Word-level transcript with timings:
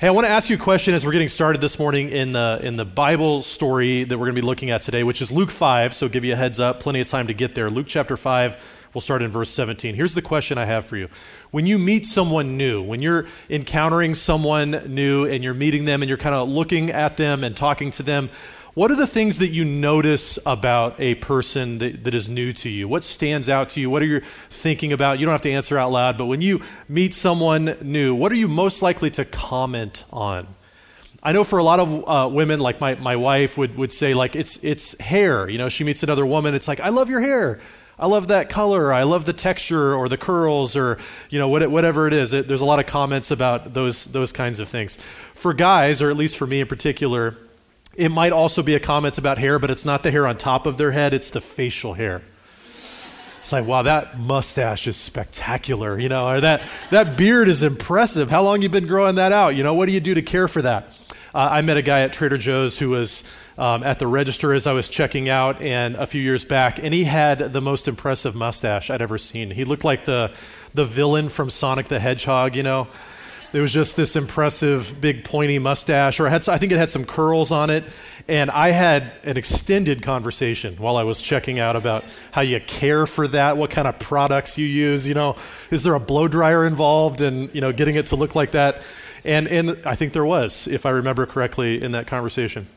Hey, 0.00 0.06
I 0.06 0.10
want 0.12 0.28
to 0.28 0.30
ask 0.30 0.48
you 0.48 0.54
a 0.54 0.60
question 0.60 0.94
as 0.94 1.04
we're 1.04 1.10
getting 1.10 1.26
started 1.26 1.60
this 1.60 1.76
morning 1.76 2.10
in 2.10 2.30
the, 2.30 2.60
in 2.62 2.76
the 2.76 2.84
Bible 2.84 3.42
story 3.42 4.04
that 4.04 4.16
we're 4.16 4.26
going 4.26 4.36
to 4.36 4.40
be 4.40 4.46
looking 4.46 4.70
at 4.70 4.80
today, 4.80 5.02
which 5.02 5.20
is 5.20 5.32
Luke 5.32 5.50
5. 5.50 5.92
So, 5.92 6.08
give 6.08 6.24
you 6.24 6.34
a 6.34 6.36
heads 6.36 6.60
up, 6.60 6.78
plenty 6.78 7.00
of 7.00 7.08
time 7.08 7.26
to 7.26 7.34
get 7.34 7.56
there. 7.56 7.68
Luke 7.68 7.88
chapter 7.88 8.16
5, 8.16 8.90
we'll 8.94 9.00
start 9.00 9.22
in 9.22 9.32
verse 9.32 9.50
17. 9.50 9.96
Here's 9.96 10.14
the 10.14 10.22
question 10.22 10.56
I 10.56 10.66
have 10.66 10.86
for 10.86 10.96
you. 10.96 11.08
When 11.50 11.66
you 11.66 11.78
meet 11.80 12.06
someone 12.06 12.56
new, 12.56 12.80
when 12.80 13.02
you're 13.02 13.26
encountering 13.50 14.14
someone 14.14 14.70
new 14.86 15.24
and 15.24 15.42
you're 15.42 15.52
meeting 15.52 15.84
them 15.84 16.00
and 16.00 16.08
you're 16.08 16.16
kind 16.16 16.36
of 16.36 16.48
looking 16.48 16.90
at 16.90 17.16
them 17.16 17.42
and 17.42 17.56
talking 17.56 17.90
to 17.90 18.04
them, 18.04 18.30
what 18.78 18.92
are 18.92 18.94
the 18.94 19.08
things 19.08 19.38
that 19.38 19.48
you 19.48 19.64
notice 19.64 20.38
about 20.46 21.00
a 21.00 21.16
person 21.16 21.78
that, 21.78 22.04
that 22.04 22.14
is 22.14 22.28
new 22.28 22.52
to 22.52 22.70
you? 22.70 22.86
What 22.86 23.02
stands 23.02 23.50
out 23.50 23.70
to 23.70 23.80
you? 23.80 23.90
What 23.90 24.02
are 24.02 24.06
you 24.06 24.20
thinking 24.50 24.92
about? 24.92 25.18
You 25.18 25.26
don't 25.26 25.32
have 25.32 25.40
to 25.40 25.50
answer 25.50 25.76
out 25.76 25.90
loud, 25.90 26.16
but 26.16 26.26
when 26.26 26.40
you 26.40 26.62
meet 26.88 27.12
someone 27.12 27.76
new, 27.82 28.14
what 28.14 28.30
are 28.30 28.36
you 28.36 28.46
most 28.46 28.80
likely 28.80 29.10
to 29.10 29.24
comment 29.24 30.04
on? 30.12 30.46
I 31.24 31.32
know 31.32 31.42
for 31.42 31.58
a 31.58 31.64
lot 31.64 31.80
of 31.80 32.08
uh, 32.08 32.28
women, 32.28 32.60
like 32.60 32.80
my, 32.80 32.94
my 32.94 33.16
wife 33.16 33.58
would, 33.58 33.76
would 33.76 33.90
say, 33.90 34.14
like, 34.14 34.36
it's, 34.36 34.62
it's 34.62 34.96
hair. 35.00 35.48
You 35.48 35.58
know, 35.58 35.68
she 35.68 35.82
meets 35.82 36.04
another 36.04 36.24
woman, 36.24 36.54
it's 36.54 36.68
like, 36.68 36.78
I 36.78 36.90
love 36.90 37.10
your 37.10 37.20
hair. 37.20 37.58
I 37.98 38.06
love 38.06 38.28
that 38.28 38.48
color. 38.48 38.92
I 38.92 39.02
love 39.02 39.24
the 39.24 39.32
texture 39.32 39.92
or 39.92 40.08
the 40.08 40.16
curls 40.16 40.76
or, 40.76 40.98
you 41.30 41.40
know, 41.40 41.48
whatever 41.48 42.06
it 42.06 42.14
is. 42.14 42.32
It, 42.32 42.46
there's 42.46 42.60
a 42.60 42.64
lot 42.64 42.78
of 42.78 42.86
comments 42.86 43.32
about 43.32 43.74
those, 43.74 44.04
those 44.04 44.30
kinds 44.30 44.60
of 44.60 44.68
things. 44.68 44.98
For 45.34 45.52
guys, 45.52 46.00
or 46.00 46.10
at 46.10 46.16
least 46.16 46.36
for 46.36 46.46
me 46.46 46.60
in 46.60 46.68
particular, 46.68 47.36
it 47.98 48.10
might 48.10 48.32
also 48.32 48.62
be 48.62 48.76
a 48.76 48.80
comment 48.80 49.18
about 49.18 49.38
hair, 49.38 49.58
but 49.58 49.70
it's 49.70 49.84
not 49.84 50.04
the 50.04 50.12
hair 50.12 50.26
on 50.26 50.38
top 50.38 50.66
of 50.66 50.78
their 50.78 50.92
head, 50.92 51.12
it's 51.12 51.30
the 51.30 51.40
facial 51.40 51.94
hair. 51.94 52.22
It's 53.40 53.50
like, 53.50 53.66
wow, 53.66 53.82
that 53.82 54.18
mustache 54.18 54.86
is 54.86 54.96
spectacular, 54.96 55.98
you 55.98 56.08
know, 56.08 56.28
or 56.28 56.40
that, 56.40 56.62
that 56.90 57.16
beard 57.16 57.48
is 57.48 57.64
impressive. 57.64 58.30
How 58.30 58.42
long 58.42 58.62
you 58.62 58.68
been 58.68 58.86
growing 58.86 59.16
that 59.16 59.32
out? 59.32 59.56
You 59.56 59.64
know, 59.64 59.74
what 59.74 59.86
do 59.86 59.92
you 59.92 60.00
do 60.00 60.14
to 60.14 60.22
care 60.22 60.46
for 60.46 60.62
that? 60.62 60.96
Uh, 61.34 61.48
I 61.50 61.62
met 61.62 61.76
a 61.76 61.82
guy 61.82 62.02
at 62.02 62.12
Trader 62.12 62.38
Joe's 62.38 62.78
who 62.78 62.90
was 62.90 63.24
um, 63.58 63.82
at 63.82 63.98
the 63.98 64.06
register 64.06 64.54
as 64.54 64.68
I 64.68 64.72
was 64.72 64.88
checking 64.88 65.28
out, 65.28 65.60
and 65.60 65.96
a 65.96 66.06
few 66.06 66.22
years 66.22 66.44
back, 66.44 66.78
and 66.78 66.94
he 66.94 67.02
had 67.02 67.52
the 67.52 67.60
most 67.60 67.88
impressive 67.88 68.36
mustache 68.36 68.90
I'd 68.90 69.02
ever 69.02 69.18
seen. 69.18 69.50
He 69.50 69.64
looked 69.64 69.84
like 69.84 70.04
the 70.04 70.32
the 70.74 70.84
villain 70.84 71.28
from 71.28 71.50
Sonic 71.50 71.88
the 71.88 71.98
Hedgehog, 71.98 72.54
you 72.54 72.62
know. 72.62 72.86
There 73.50 73.62
was 73.62 73.72
just 73.72 73.96
this 73.96 74.14
impressive 74.14 75.00
big 75.00 75.24
pointy 75.24 75.58
mustache, 75.58 76.20
or 76.20 76.28
had, 76.28 76.48
I 76.48 76.58
think 76.58 76.72
it 76.72 76.78
had 76.78 76.90
some 76.90 77.04
curls 77.04 77.50
on 77.50 77.70
it. 77.70 77.84
And 78.28 78.50
I 78.50 78.72
had 78.72 79.12
an 79.24 79.38
extended 79.38 80.02
conversation 80.02 80.76
while 80.76 80.98
I 80.98 81.02
was 81.04 81.22
checking 81.22 81.58
out 81.58 81.76
about 81.76 82.04
how 82.30 82.42
you 82.42 82.60
care 82.60 83.06
for 83.06 83.26
that, 83.28 83.56
what 83.56 83.70
kind 83.70 83.88
of 83.88 83.98
products 83.98 84.58
you 84.58 84.66
use. 84.66 85.06
You 85.06 85.14
know, 85.14 85.36
is 85.70 85.82
there 85.82 85.94
a 85.94 86.00
blow 86.00 86.28
dryer 86.28 86.66
involved 86.66 87.22
in 87.22 87.50
you 87.54 87.62
know 87.62 87.72
getting 87.72 87.94
it 87.94 88.06
to 88.06 88.16
look 88.16 88.34
like 88.34 88.50
that? 88.50 88.82
And 89.24 89.48
and 89.48 89.80
I 89.86 89.94
think 89.94 90.12
there 90.12 90.26
was, 90.26 90.68
if 90.68 90.84
I 90.84 90.90
remember 90.90 91.24
correctly, 91.24 91.82
in 91.82 91.92
that 91.92 92.06
conversation. 92.06 92.68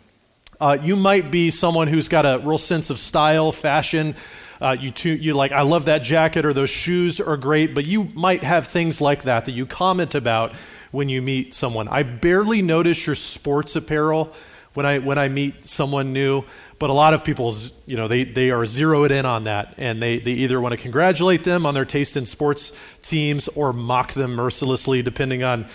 Uh, 0.62 0.78
you 0.82 0.96
might 0.96 1.32
be 1.32 1.50
someone 1.50 1.88
who's 1.88 2.08
got 2.08 2.26
a 2.26 2.40
real 2.46 2.58
sense 2.58 2.90
of 2.90 2.98
style, 2.98 3.52
fashion. 3.52 4.16
Uh, 4.62 4.78
you, 4.80 4.92
too, 4.92 5.10
you 5.10 5.34
like, 5.34 5.52
I 5.52 5.64
love 5.64 5.86
that 5.86 6.04
jacket 6.04 6.46
or 6.46 6.54
those 6.54 6.70
shoes 6.70 7.20
are 7.20 7.36
great, 7.36 7.74
but 7.74 7.86
you 7.88 8.04
might 8.14 8.44
have 8.44 8.68
things 8.68 9.02
like 9.02 9.24
that 9.24 9.46
that 9.46 9.54
you 9.54 9.66
comment 9.66 10.14
about 10.14 10.54
when 10.92 11.10
you 11.10 11.20
meet 11.20 11.56
someone. 11.56 11.88
I 11.88 12.04
barely 12.04 12.62
notice 12.62 13.08
your 13.08 13.16
sports 13.16 13.76
apparel 13.76 14.32
when 14.76 14.86
I, 14.86 15.00
when 15.00 15.18
I 15.18 15.30
meet 15.30 15.66
someone 15.66 16.14
new, 16.14 16.44
but 16.78 16.92
a 16.92 16.94
lot 16.94 17.16
of 17.16 17.24
people, 17.24 17.54
you 17.88 17.98
know, 17.98 18.08
they, 18.08 18.24
they 18.24 18.52
are 18.52 18.66
zeroed 18.66 19.12
in 19.12 19.26
on 19.26 19.46
that, 19.46 19.74
and 19.78 20.02
they, 20.02 20.20
they 20.20 20.34
either 20.34 20.62
want 20.62 20.74
to 20.74 20.78
congratulate 20.78 21.44
them 21.44 21.66
on 21.66 21.74
their 21.74 21.84
taste 21.84 22.16
in 22.16 22.26
sports 22.26 22.72
teams 23.02 23.48
or 23.50 23.74
mock 23.74 24.14
them 24.14 24.36
mercilessly, 24.36 25.02
depending 25.02 25.44
on, 25.44 25.66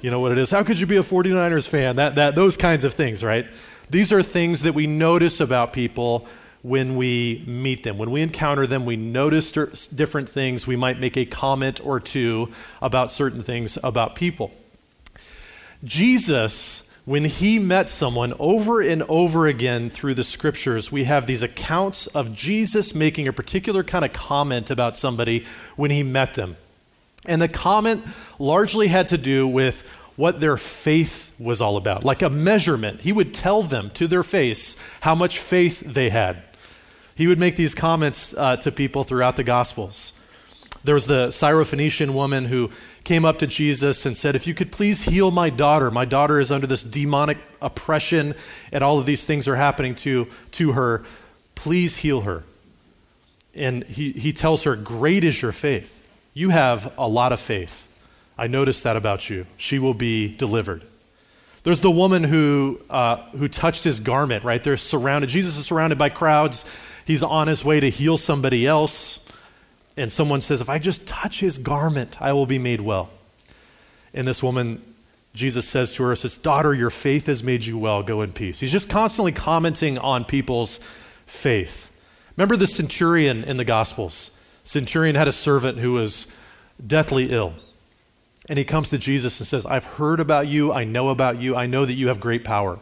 you 0.00 0.10
know, 0.10 0.20
what 0.20 0.30
it 0.30 0.38
is. 0.38 0.52
How 0.52 0.62
could 0.62 0.78
you 0.78 0.86
be 0.86 0.96
a 0.96 1.02
49ers 1.02 1.68
fan? 1.68 1.96
That, 1.96 2.14
that, 2.14 2.36
those 2.36 2.56
kinds 2.56 2.84
of 2.84 2.94
things, 2.94 3.24
right? 3.24 3.46
These 3.90 4.12
are 4.12 4.22
things 4.22 4.62
that 4.62 4.74
we 4.74 4.86
notice 4.86 5.40
about 5.40 5.72
people 5.72 6.28
when 6.66 6.96
we 6.96 7.44
meet 7.46 7.84
them. 7.84 7.96
When 7.96 8.10
we 8.10 8.22
encounter 8.22 8.66
them, 8.66 8.84
we 8.86 8.96
notice 8.96 9.52
different 9.86 10.28
things. 10.28 10.66
We 10.66 10.74
might 10.74 10.98
make 10.98 11.16
a 11.16 11.24
comment 11.24 11.80
or 11.84 12.00
two 12.00 12.50
about 12.82 13.12
certain 13.12 13.40
things 13.40 13.78
about 13.84 14.16
people. 14.16 14.50
Jesus, 15.84 16.90
when 17.04 17.24
he 17.24 17.60
met 17.60 17.88
someone 17.88 18.34
over 18.40 18.80
and 18.80 19.04
over 19.04 19.46
again 19.46 19.90
through 19.90 20.14
the 20.14 20.24
scriptures, 20.24 20.90
we 20.90 21.04
have 21.04 21.28
these 21.28 21.44
accounts 21.44 22.08
of 22.08 22.34
Jesus 22.34 22.96
making 22.96 23.28
a 23.28 23.32
particular 23.32 23.84
kind 23.84 24.04
of 24.04 24.12
comment 24.12 24.68
about 24.68 24.96
somebody 24.96 25.46
when 25.76 25.92
he 25.92 26.02
met 26.02 26.34
them. 26.34 26.56
And 27.26 27.40
the 27.40 27.48
comment 27.48 28.02
largely 28.40 28.88
had 28.88 29.06
to 29.08 29.18
do 29.18 29.46
with 29.46 29.86
what 30.16 30.40
their 30.40 30.56
faith 30.56 31.32
was 31.38 31.60
all 31.60 31.76
about, 31.76 32.02
like 32.02 32.22
a 32.22 32.30
measurement. 32.30 33.02
He 33.02 33.12
would 33.12 33.34
tell 33.34 33.62
them 33.62 33.90
to 33.90 34.08
their 34.08 34.22
face 34.24 34.76
how 35.00 35.14
much 35.14 35.38
faith 35.38 35.80
they 35.80 36.10
had. 36.10 36.42
He 37.16 37.26
would 37.26 37.38
make 37.38 37.56
these 37.56 37.74
comments 37.74 38.34
uh, 38.36 38.58
to 38.58 38.70
people 38.70 39.02
throughout 39.02 39.36
the 39.36 39.42
Gospels. 39.42 40.12
There 40.84 40.94
was 40.94 41.06
the 41.06 41.28
Syrophoenician 41.28 42.10
woman 42.10 42.44
who 42.44 42.70
came 43.04 43.24
up 43.24 43.38
to 43.38 43.46
Jesus 43.46 44.04
and 44.04 44.14
said, 44.16 44.36
If 44.36 44.46
you 44.46 44.54
could 44.54 44.70
please 44.70 45.02
heal 45.02 45.30
my 45.30 45.48
daughter. 45.48 45.90
My 45.90 46.04
daughter 46.04 46.38
is 46.38 46.52
under 46.52 46.66
this 46.66 46.84
demonic 46.84 47.38
oppression, 47.60 48.34
and 48.70 48.84
all 48.84 48.98
of 48.98 49.06
these 49.06 49.24
things 49.24 49.48
are 49.48 49.56
happening 49.56 49.94
to, 49.96 50.28
to 50.52 50.72
her. 50.72 51.04
Please 51.54 51.96
heal 51.96 52.20
her. 52.20 52.44
And 53.54 53.82
he, 53.84 54.12
he 54.12 54.32
tells 54.34 54.64
her, 54.64 54.76
Great 54.76 55.24
is 55.24 55.40
your 55.40 55.52
faith. 55.52 56.06
You 56.34 56.50
have 56.50 56.92
a 56.98 57.08
lot 57.08 57.32
of 57.32 57.40
faith. 57.40 57.88
I 58.36 58.46
noticed 58.46 58.84
that 58.84 58.96
about 58.96 59.30
you. 59.30 59.46
She 59.56 59.78
will 59.78 59.94
be 59.94 60.28
delivered. 60.28 60.84
There's 61.62 61.80
the 61.80 61.90
woman 61.90 62.22
who, 62.22 62.78
uh, 62.90 63.16
who 63.30 63.48
touched 63.48 63.82
his 63.82 64.00
garment, 64.00 64.44
right? 64.44 64.62
They're 64.62 64.76
surrounded. 64.76 65.30
Jesus 65.30 65.56
is 65.56 65.66
surrounded 65.66 65.98
by 65.98 66.10
crowds 66.10 66.64
he's 67.06 67.22
on 67.22 67.48
his 67.48 67.64
way 67.64 67.80
to 67.80 67.88
heal 67.88 68.16
somebody 68.18 68.66
else, 68.66 69.26
and 69.96 70.12
someone 70.12 70.42
says, 70.42 70.60
If 70.60 70.68
I 70.68 70.78
just 70.78 71.06
touch 71.06 71.40
his 71.40 71.56
garment, 71.56 72.20
I 72.20 72.34
will 72.34 72.46
be 72.46 72.58
made 72.58 72.82
well. 72.82 73.08
And 74.12 74.28
this 74.28 74.42
woman, 74.42 74.82
Jesus 75.32 75.66
says 75.66 75.92
to 75.94 76.02
her, 76.02 76.14
says, 76.14 76.36
Daughter, 76.36 76.74
your 76.74 76.90
faith 76.90 77.26
has 77.26 77.42
made 77.42 77.64
you 77.64 77.78
well. 77.78 78.02
Go 78.02 78.20
in 78.22 78.32
peace. 78.32 78.60
He's 78.60 78.72
just 78.72 78.90
constantly 78.90 79.32
commenting 79.32 79.96
on 79.98 80.24
people's 80.24 80.80
faith. 81.24 81.90
Remember 82.36 82.56
the 82.56 82.66
centurion 82.66 83.44
in 83.44 83.56
the 83.56 83.64
Gospels? 83.64 84.36
Centurion 84.64 85.14
had 85.14 85.28
a 85.28 85.32
servant 85.32 85.78
who 85.78 85.92
was 85.92 86.34
deathly 86.84 87.30
ill. 87.30 87.54
And 88.48 88.58
he 88.58 88.64
comes 88.64 88.90
to 88.90 88.98
Jesus 88.98 89.40
and 89.40 89.46
says, 89.46 89.64
I've 89.64 89.84
heard 89.84 90.20
about 90.20 90.46
you. 90.46 90.72
I 90.72 90.84
know 90.84 91.08
about 91.08 91.40
you. 91.40 91.56
I 91.56 91.66
know 91.66 91.84
that 91.84 91.94
you 91.94 92.08
have 92.08 92.20
great 92.20 92.44
power 92.44 92.78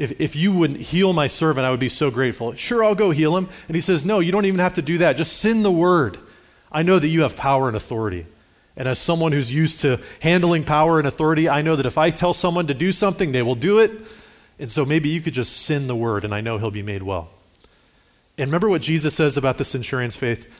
if, 0.00 0.18
if 0.18 0.34
you 0.34 0.50
wouldn't 0.50 0.80
heal 0.80 1.12
my 1.12 1.26
servant, 1.26 1.66
I 1.66 1.70
would 1.70 1.78
be 1.78 1.90
so 1.90 2.10
grateful. 2.10 2.54
Sure, 2.54 2.82
I'll 2.82 2.94
go 2.94 3.10
heal 3.10 3.36
him. 3.36 3.50
And 3.68 3.74
he 3.74 3.82
says, 3.82 4.06
No, 4.06 4.20
you 4.20 4.32
don't 4.32 4.46
even 4.46 4.60
have 4.60 4.72
to 4.72 4.82
do 4.82 4.96
that. 4.98 5.18
Just 5.18 5.36
send 5.36 5.62
the 5.62 5.70
word. 5.70 6.18
I 6.72 6.82
know 6.82 6.98
that 6.98 7.08
you 7.08 7.20
have 7.20 7.36
power 7.36 7.68
and 7.68 7.76
authority. 7.76 8.24
And 8.78 8.88
as 8.88 8.98
someone 8.98 9.32
who's 9.32 9.52
used 9.52 9.82
to 9.82 10.00
handling 10.20 10.64
power 10.64 10.98
and 10.98 11.06
authority, 11.06 11.50
I 11.50 11.60
know 11.60 11.76
that 11.76 11.84
if 11.84 11.98
I 11.98 12.08
tell 12.08 12.32
someone 12.32 12.66
to 12.68 12.74
do 12.74 12.92
something, 12.92 13.32
they 13.32 13.42
will 13.42 13.54
do 13.54 13.78
it. 13.78 13.92
And 14.58 14.72
so 14.72 14.86
maybe 14.86 15.10
you 15.10 15.20
could 15.20 15.34
just 15.34 15.64
send 15.64 15.90
the 15.90 15.96
word, 15.96 16.24
and 16.24 16.34
I 16.34 16.40
know 16.40 16.56
he'll 16.56 16.70
be 16.70 16.82
made 16.82 17.02
well. 17.02 17.28
And 18.38 18.48
remember 18.48 18.70
what 18.70 18.80
Jesus 18.80 19.14
says 19.14 19.36
about 19.36 19.58
the 19.58 19.66
centurion's 19.66 20.16
faith? 20.16 20.50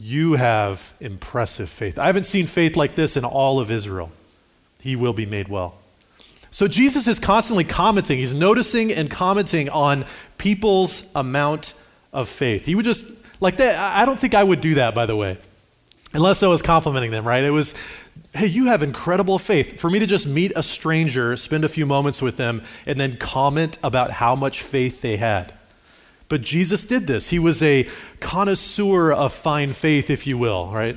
You 0.00 0.32
have 0.32 0.92
impressive 0.98 1.70
faith. 1.70 1.96
I 1.96 2.06
haven't 2.06 2.24
seen 2.24 2.48
faith 2.48 2.74
like 2.74 2.96
this 2.96 3.16
in 3.16 3.24
all 3.24 3.60
of 3.60 3.70
Israel. 3.70 4.10
He 4.80 4.96
will 4.96 5.12
be 5.12 5.26
made 5.26 5.46
well. 5.46 5.79
So 6.50 6.66
Jesus 6.66 7.06
is 7.06 7.20
constantly 7.20 7.64
commenting, 7.64 8.18
he's 8.18 8.34
noticing 8.34 8.92
and 8.92 9.08
commenting 9.08 9.68
on 9.68 10.04
people's 10.36 11.10
amount 11.14 11.74
of 12.12 12.28
faith. 12.28 12.66
He 12.66 12.74
would 12.74 12.84
just, 12.84 13.06
like 13.40 13.58
that, 13.58 13.78
I 13.78 14.04
don't 14.04 14.18
think 14.18 14.34
I 14.34 14.42
would 14.42 14.60
do 14.60 14.74
that, 14.74 14.94
by 14.94 15.06
the 15.06 15.14
way, 15.14 15.38
unless 16.12 16.42
I 16.42 16.48
was 16.48 16.60
complimenting 16.60 17.12
them, 17.12 17.26
right? 17.26 17.44
It 17.44 17.50
was, 17.50 17.74
hey, 18.34 18.46
you 18.46 18.66
have 18.66 18.82
incredible 18.82 19.38
faith. 19.38 19.78
For 19.78 19.88
me 19.88 20.00
to 20.00 20.06
just 20.06 20.26
meet 20.26 20.52
a 20.56 20.62
stranger, 20.62 21.36
spend 21.36 21.64
a 21.64 21.68
few 21.68 21.86
moments 21.86 22.20
with 22.20 22.36
them, 22.36 22.62
and 22.84 22.98
then 22.98 23.16
comment 23.16 23.78
about 23.82 24.10
how 24.10 24.34
much 24.34 24.62
faith 24.62 25.02
they 25.02 25.18
had. 25.18 25.54
But 26.28 26.42
Jesus 26.42 26.84
did 26.84 27.06
this. 27.06 27.30
He 27.30 27.38
was 27.38 27.62
a 27.62 27.88
connoisseur 28.18 29.12
of 29.12 29.32
fine 29.32 29.72
faith, 29.72 30.10
if 30.10 30.26
you 30.26 30.36
will, 30.36 30.68
right? 30.68 30.96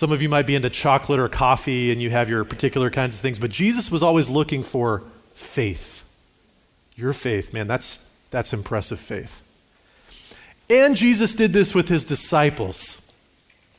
Some 0.00 0.12
of 0.12 0.22
you 0.22 0.30
might 0.30 0.46
be 0.46 0.54
into 0.54 0.70
chocolate 0.70 1.20
or 1.20 1.28
coffee 1.28 1.92
and 1.92 2.00
you 2.00 2.08
have 2.08 2.30
your 2.30 2.42
particular 2.42 2.88
kinds 2.88 3.16
of 3.16 3.20
things, 3.20 3.38
but 3.38 3.50
Jesus 3.50 3.90
was 3.90 4.02
always 4.02 4.30
looking 4.30 4.62
for 4.62 5.02
faith. 5.34 6.04
Your 6.96 7.12
faith, 7.12 7.52
man, 7.52 7.66
that's, 7.66 8.08
that's 8.30 8.54
impressive 8.54 8.98
faith. 8.98 9.42
And 10.70 10.96
Jesus 10.96 11.34
did 11.34 11.52
this 11.52 11.74
with 11.74 11.90
his 11.90 12.06
disciples, 12.06 13.12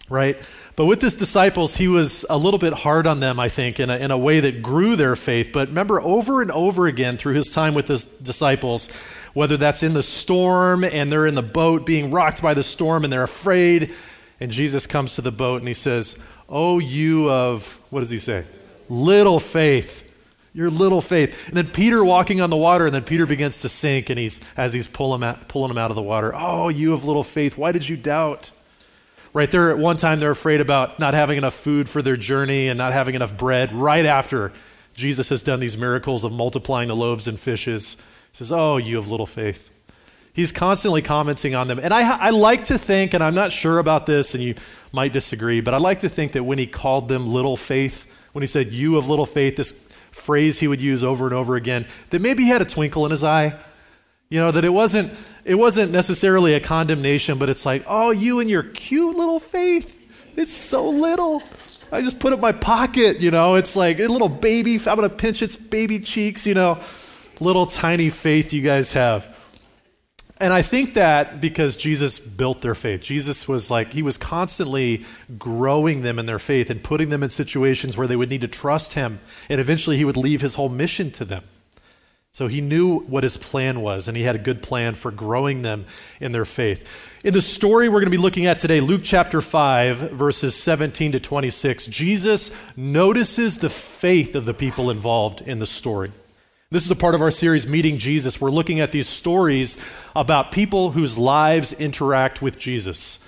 right? 0.10 0.38
But 0.76 0.86
with 0.86 1.02
his 1.02 1.16
disciples, 1.16 1.78
he 1.78 1.88
was 1.88 2.24
a 2.30 2.38
little 2.38 2.60
bit 2.60 2.74
hard 2.74 3.08
on 3.08 3.20
them, 3.20 3.40
I 3.40 3.50
think, 3.50 3.80
in 3.80 3.90
a, 3.90 3.98
in 3.98 4.12
a 4.12 4.18
way 4.18 4.42
that 4.42 4.62
grew 4.62 4.96
their 4.96 5.16
faith. 5.16 5.50
But 5.52 5.70
remember, 5.70 6.00
over 6.00 6.44
and 6.44 6.52
over 6.52 6.86
again 6.86 7.18
through 7.18 7.34
his 7.34 7.50
time 7.50 7.74
with 7.74 7.88
his 7.88 8.06
disciples, 8.06 8.92
whether 9.34 9.58
that's 9.58 9.82
in 9.82 9.96
the 9.96 10.04
storm 10.04 10.84
and 10.84 11.12
they're 11.12 11.26
in 11.26 11.34
the 11.34 11.42
boat 11.42 11.84
being 11.84 12.12
rocked 12.12 12.44
by 12.44 12.54
the 12.54 12.62
storm 12.62 13.06
and 13.06 13.12
they're 13.12 13.24
afraid, 13.24 13.96
and 14.42 14.52
Jesus 14.52 14.88
comes 14.88 15.16
to 15.16 15.22
the 15.22 15.32
boat 15.32 15.62
and 15.62 15.68
he 15.68 15.74
says, 15.74 16.18
Oh, 16.50 16.80
you 16.80 17.30
of, 17.30 17.80
what 17.92 18.02
does 18.02 18.10
he 18.10 18.18
say? 18.18 18.44
Little 18.90 19.40
faith. 19.40 20.12
Your 20.54 20.70
little 20.70 21.00
faith. 21.00 21.48
And 21.48 21.56
then 21.56 21.68
Peter 21.68 22.04
walking 22.04 22.42
on 22.42 22.50
the 22.50 22.58
water, 22.58 22.88
and 22.88 22.94
then 22.94 23.04
Peter 23.04 23.26
begins 23.26 23.62
to 23.62 23.70
sink, 23.70 24.10
and 24.10 24.20
he's 24.20 24.42
as 24.58 24.74
he's 24.74 24.88
pulling 24.88 25.22
him 25.22 25.24
out, 25.24 25.48
pulling 25.48 25.72
him 25.72 25.78
out 25.78 25.92
of 25.92 25.96
the 25.96 26.02
water. 26.02 26.34
Oh, 26.36 26.68
you 26.68 26.92
of 26.92 27.06
little 27.06 27.24
faith. 27.24 27.58
Why 27.58 27.72
did 27.72 27.88
you 27.88 27.96
doubt? 27.96 28.52
Right 29.32 29.50
there, 29.50 29.70
at 29.70 29.78
one 29.78 29.96
time, 29.96 30.20
they're 30.20 30.32
afraid 30.32 30.60
about 30.60 31.00
not 31.00 31.14
having 31.14 31.38
enough 31.38 31.54
food 31.54 31.88
for 31.88 32.02
their 32.02 32.18
journey 32.18 32.68
and 32.68 32.78
not 32.78 32.92
having 32.92 33.16
enough 33.16 33.38
bread. 33.38 33.72
Right 33.72 34.06
after 34.06 34.52
Jesus 34.94 35.30
has 35.30 35.42
done 35.42 35.62
these 35.62 35.78
miracles 35.78 36.26
of 36.26 36.34
multiplying 36.34 36.90
the 36.90 36.96
loaves 36.98 37.30
and 37.30 37.40
fishes, 37.40 37.96
he 38.32 38.38
says, 38.38 38.52
Oh, 38.52 38.76
you 38.76 38.98
of 38.98 39.10
little 39.10 39.26
faith. 39.26 39.70
He's 40.34 40.52
constantly 40.52 41.02
commenting 41.02 41.56
on 41.56 41.68
them. 41.68 41.78
And 41.80 41.94
I, 41.94 42.28
I 42.28 42.30
like 42.30 42.66
to 42.66 42.78
think, 42.78 43.14
and 43.14 43.24
I'm 43.24 43.36
not 43.36 43.52
sure 43.52 43.80
about 43.80 44.06
this, 44.06 44.34
and 44.34 44.42
you 44.44 44.56
might 44.94 45.12
disagree, 45.12 45.60
but 45.60 45.74
I 45.74 45.78
like 45.78 46.02
to 46.02 46.10
think 46.10 46.32
that 46.34 46.44
when 46.44 46.58
he 46.58 46.68
called 46.68 47.10
them 47.10 47.34
little 47.34 47.58
faith, 47.58 48.06
when 48.32 48.42
he 48.42 48.48
said, 48.48 48.72
You 48.72 48.98
of 48.98 49.10
little 49.10 49.26
faith, 49.26 49.58
this 49.58 49.74
phrase 50.12 50.60
he 50.60 50.68
would 50.68 50.82
use 50.82 51.04
over 51.04 51.26
and 51.26 51.34
over 51.34 51.56
again, 51.56 51.86
that 52.12 52.22
maybe 52.22 52.44
he 52.44 52.50
had 52.50 52.62
a 52.62 52.66
twinkle 52.66 53.06
in 53.06 53.12
his 53.12 53.24
eye. 53.24 53.58
You 54.30 54.40
know, 54.40 54.52
that 54.52 54.64
it 54.64 54.70
wasn't, 54.70 55.12
it 55.44 55.56
wasn't 55.56 55.92
necessarily 55.92 56.54
a 56.54 56.62
condemnation, 56.62 57.38
but 57.38 57.50
it's 57.50 57.66
like, 57.66 57.84
oh, 57.86 58.12
you 58.12 58.40
and 58.40 58.50
your 58.50 58.64
cute 58.64 59.18
little 59.18 59.42
faith. 59.42 59.98
It's 60.38 60.52
so 60.52 60.88
little. 60.88 61.44
I 61.92 62.02
just 62.02 62.20
put 62.20 62.32
it 62.32 62.36
in 62.36 62.42
my 62.42 62.54
pocket, 62.54 63.20
you 63.20 63.32
know. 63.32 63.56
It's 63.56 63.76
like 63.76 64.00
a 64.00 64.08
little 64.08 64.30
baby. 64.30 64.76
I'm 64.76 64.96
going 64.96 65.02
to 65.02 65.10
pinch 65.10 65.42
its 65.42 65.58
baby 65.58 66.00
cheeks, 66.00 66.48
you 66.48 66.54
know. 66.54 66.80
Little 67.42 67.66
tiny 67.66 68.10
faith 68.10 68.54
you 68.54 68.62
guys 68.62 68.94
have. 68.94 69.31
And 70.42 70.52
I 70.52 70.64
think 70.64 70.96
that 70.96 71.40
because 71.40 71.78
Jesus 71.78 72.18
built 72.18 72.62
their 72.62 72.74
faith, 72.74 73.02
Jesus 73.02 73.48
was 73.48 73.70
like, 73.70 73.94
he 73.94 74.02
was 74.02 74.18
constantly 74.18 75.06
growing 75.38 76.02
them 76.02 76.18
in 76.18 76.26
their 76.26 76.40
faith 76.40 76.72
and 76.72 76.84
putting 76.84 77.10
them 77.10 77.22
in 77.22 77.30
situations 77.30 77.96
where 77.96 78.08
they 78.08 78.16
would 78.16 78.30
need 78.30 78.42
to 78.42 78.48
trust 78.48 78.94
him. 78.94 79.20
And 79.50 79.62
eventually 79.62 79.98
he 79.98 80.06
would 80.06 80.18
leave 80.18 80.42
his 80.42 80.56
whole 80.56 80.68
mission 80.68 81.12
to 81.12 81.26
them. 81.26 81.44
So 82.32 82.48
he 82.48 82.60
knew 82.60 83.00
what 83.02 83.24
his 83.24 83.38
plan 83.38 83.82
was, 83.82 84.08
and 84.08 84.18
he 84.18 84.24
had 84.24 84.36
a 84.36 84.40
good 84.40 84.64
plan 84.64 84.96
for 84.96 85.12
growing 85.12 85.62
them 85.62 85.86
in 86.20 86.32
their 86.32 86.46
faith. 86.46 87.20
In 87.24 87.34
the 87.34 87.42
story 87.42 87.88
we're 87.88 88.00
going 88.00 88.06
to 88.06 88.10
be 88.10 88.18
looking 88.18 88.46
at 88.48 88.58
today, 88.58 88.80
Luke 88.80 89.02
chapter 89.04 89.42
5, 89.42 90.12
verses 90.12 90.56
17 90.56 91.12
to 91.12 91.20
26, 91.20 91.86
Jesus 91.88 92.50
notices 92.76 93.58
the 93.58 93.70
faith 93.70 94.34
of 94.34 94.46
the 94.46 94.54
people 94.54 94.90
involved 94.90 95.42
in 95.42 95.60
the 95.60 95.66
story. 95.68 96.14
This 96.72 96.86
is 96.86 96.92
a 96.92 96.96
part 96.96 97.16
of 97.16 97.22
our 97.22 97.32
series, 97.32 97.68
Meeting 97.68 97.98
Jesus. 97.98 98.40
We're 98.40 98.50
looking 98.50 98.80
at 98.80 98.94
these 98.94 99.10
stories 99.10 99.78
about 100.16 100.54
people 100.54 100.92
whose 100.92 101.18
lives 101.18 101.74
interact 101.74 102.42
with 102.42 102.58
Jesus. 102.58 103.20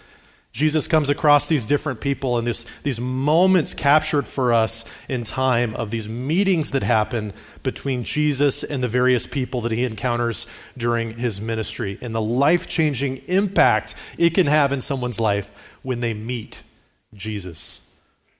Jesus 0.53 0.87
comes 0.87 1.09
across 1.09 1.47
these 1.47 1.65
different 1.65 1.99
people 1.99 2.37
and 2.37 2.47
this, 2.47 2.65
these 2.83 3.01
moments 3.01 3.73
captured 3.73 4.29
for 4.29 4.53
us 4.53 4.85
in 5.09 5.25
time 5.25 5.75
of 5.75 5.91
these 5.91 6.07
meetings 6.07 6.71
that 6.71 6.83
happen 6.83 7.33
between 7.63 8.05
Jesus 8.05 8.63
and 8.63 8.81
the 8.81 8.87
various 8.87 9.27
people 9.27 9.59
that 9.59 9.73
he 9.73 9.83
encounters 9.83 10.47
during 10.77 11.17
his 11.17 11.41
ministry 11.41 11.97
and 12.01 12.15
the 12.15 12.21
life 12.21 12.65
changing 12.65 13.17
impact 13.27 13.93
it 14.17 14.33
can 14.33 14.47
have 14.47 14.71
in 14.71 14.79
someone's 14.79 15.19
life 15.19 15.51
when 15.81 15.99
they 15.99 16.13
meet 16.13 16.63
Jesus. 17.13 17.81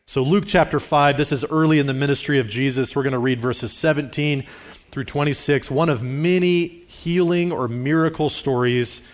So, 0.05 0.21
Luke 0.21 0.43
chapter 0.45 0.81
5, 0.81 1.15
this 1.15 1.31
is 1.31 1.45
early 1.45 1.79
in 1.79 1.87
the 1.87 1.93
ministry 1.93 2.37
of 2.37 2.49
Jesus. 2.49 2.93
We're 2.93 3.03
going 3.03 3.13
to 3.13 3.19
read 3.19 3.39
verses 3.39 3.71
17 3.71 4.43
through 4.91 5.05
26, 5.05 5.71
one 5.71 5.87
of 5.87 6.03
many 6.03 6.67
healing 6.67 7.53
or 7.53 7.69
miracle 7.69 8.27
stories 8.27 9.09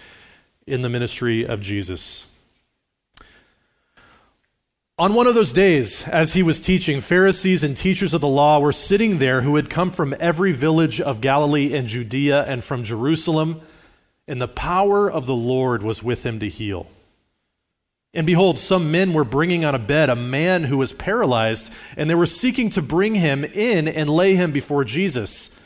in 0.65 0.81
the 0.81 0.89
ministry 0.89 1.45
of 1.45 1.62
Jesus. 1.62 2.25
On 4.97 5.13
one 5.13 5.27
of 5.27 5.36
those 5.36 5.53
days, 5.53 6.07
as 6.07 6.33
he 6.33 6.41
was 6.41 6.59
teaching, 6.59 7.01
Pharisees 7.01 7.63
and 7.63 7.77
teachers 7.77 8.15
of 8.15 8.21
the 8.21 8.27
law 8.27 8.59
were 8.59 8.74
sitting 8.74 9.19
there 9.19 9.42
who 9.42 9.57
had 9.57 9.69
come 9.69 9.92
from 9.92 10.15
every 10.19 10.51
village 10.51 11.00
of 11.00 11.21
Galilee 11.21 11.74
and 11.74 11.88
Judea 11.88 12.44
and 12.45 12.63
from 12.63 12.83
Jerusalem, 12.83 13.62
and 14.27 14.42
the 14.42 14.47
power 14.47 15.09
of 15.09 15.27
the 15.27 15.35
Lord 15.35 15.83
was 15.83 16.01
with 16.01 16.25
him 16.25 16.39
to 16.39 16.50
heal. 16.50 16.88
And 18.13 18.25
behold, 18.25 18.57
some 18.57 18.91
men 18.91 19.13
were 19.13 19.23
bringing 19.23 19.63
on 19.63 19.75
a 19.75 19.79
bed 19.79 20.09
a 20.09 20.15
man 20.15 20.63
who 20.63 20.77
was 20.77 20.94
paralyzed, 20.94 21.71
and 21.95 22.09
they 22.09 22.15
were 22.15 22.25
seeking 22.25 22.69
to 22.71 22.81
bring 22.81 23.15
him 23.15 23.45
in 23.45 23.88
and 23.88 24.09
lay 24.09 24.35
him 24.35 24.51
before 24.51 24.83
Jesus. 24.83 25.59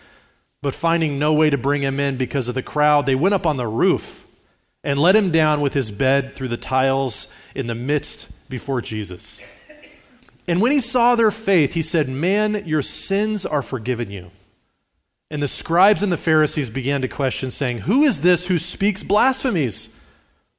But 0.61 0.75
finding 0.75 1.17
no 1.17 1.33
way 1.33 1.49
to 1.49 1.57
bring 1.57 1.81
him 1.81 1.99
in 1.99 2.17
because 2.17 2.49
of 2.49 2.55
the 2.55 2.63
crowd, 2.63 3.05
they 3.05 3.15
went 3.15 3.35
up 3.35 3.45
on 3.45 3.57
the 3.57 3.67
roof 3.67 4.27
and 4.83 4.99
let 4.99 5.15
him 5.15 5.31
down 5.31 5.61
with 5.61 5.73
his 5.73 5.91
bed 5.91 6.35
through 6.35 6.49
the 6.49 6.57
tiles 6.57 7.33
in 7.55 7.67
the 7.67 7.75
midst 7.75 8.29
before 8.49 8.81
Jesus. 8.81 9.41
And 10.45 10.61
when 10.61 10.73
he 10.73 10.81
saw 10.81 11.15
their 11.15 11.31
faith, 11.31 11.73
he 11.73 11.81
said, 11.81 12.09
Man, 12.09 12.63
your 12.65 12.81
sins 12.81 13.45
are 13.45 13.61
forgiven 13.61 14.11
you. 14.11 14.31
And 15.31 15.41
the 15.41 15.47
scribes 15.47 16.03
and 16.03 16.11
the 16.11 16.17
Pharisees 16.17 16.69
began 16.69 17.01
to 17.01 17.07
question, 17.07 17.49
saying, 17.49 17.79
Who 17.79 18.03
is 18.03 18.21
this 18.21 18.47
who 18.47 18.57
speaks 18.57 19.03
blasphemies? 19.03 19.97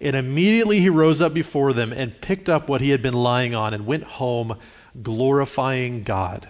And 0.00 0.14
immediately 0.14 0.80
he 0.80 0.88
rose 0.88 1.20
up 1.20 1.34
before 1.34 1.72
them 1.72 1.92
and 1.92 2.20
picked 2.20 2.48
up 2.48 2.68
what 2.68 2.80
he 2.80 2.90
had 2.90 3.02
been 3.02 3.14
lying 3.14 3.54
on 3.54 3.74
and 3.74 3.86
went 3.86 4.04
home, 4.04 4.56
glorifying 5.02 6.02
God. 6.04 6.48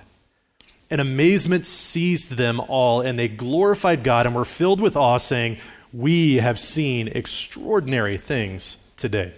And 0.90 1.00
amazement 1.00 1.66
seized 1.66 2.32
them 2.32 2.60
all, 2.60 3.00
and 3.00 3.18
they 3.18 3.28
glorified 3.28 4.04
God 4.04 4.26
and 4.26 4.34
were 4.34 4.44
filled 4.44 4.80
with 4.80 4.96
awe, 4.96 5.18
saying, 5.18 5.58
we 5.92 6.36
have 6.36 6.58
seen 6.58 7.08
extraordinary 7.08 8.18
things 8.18 8.84
today. 8.96 9.32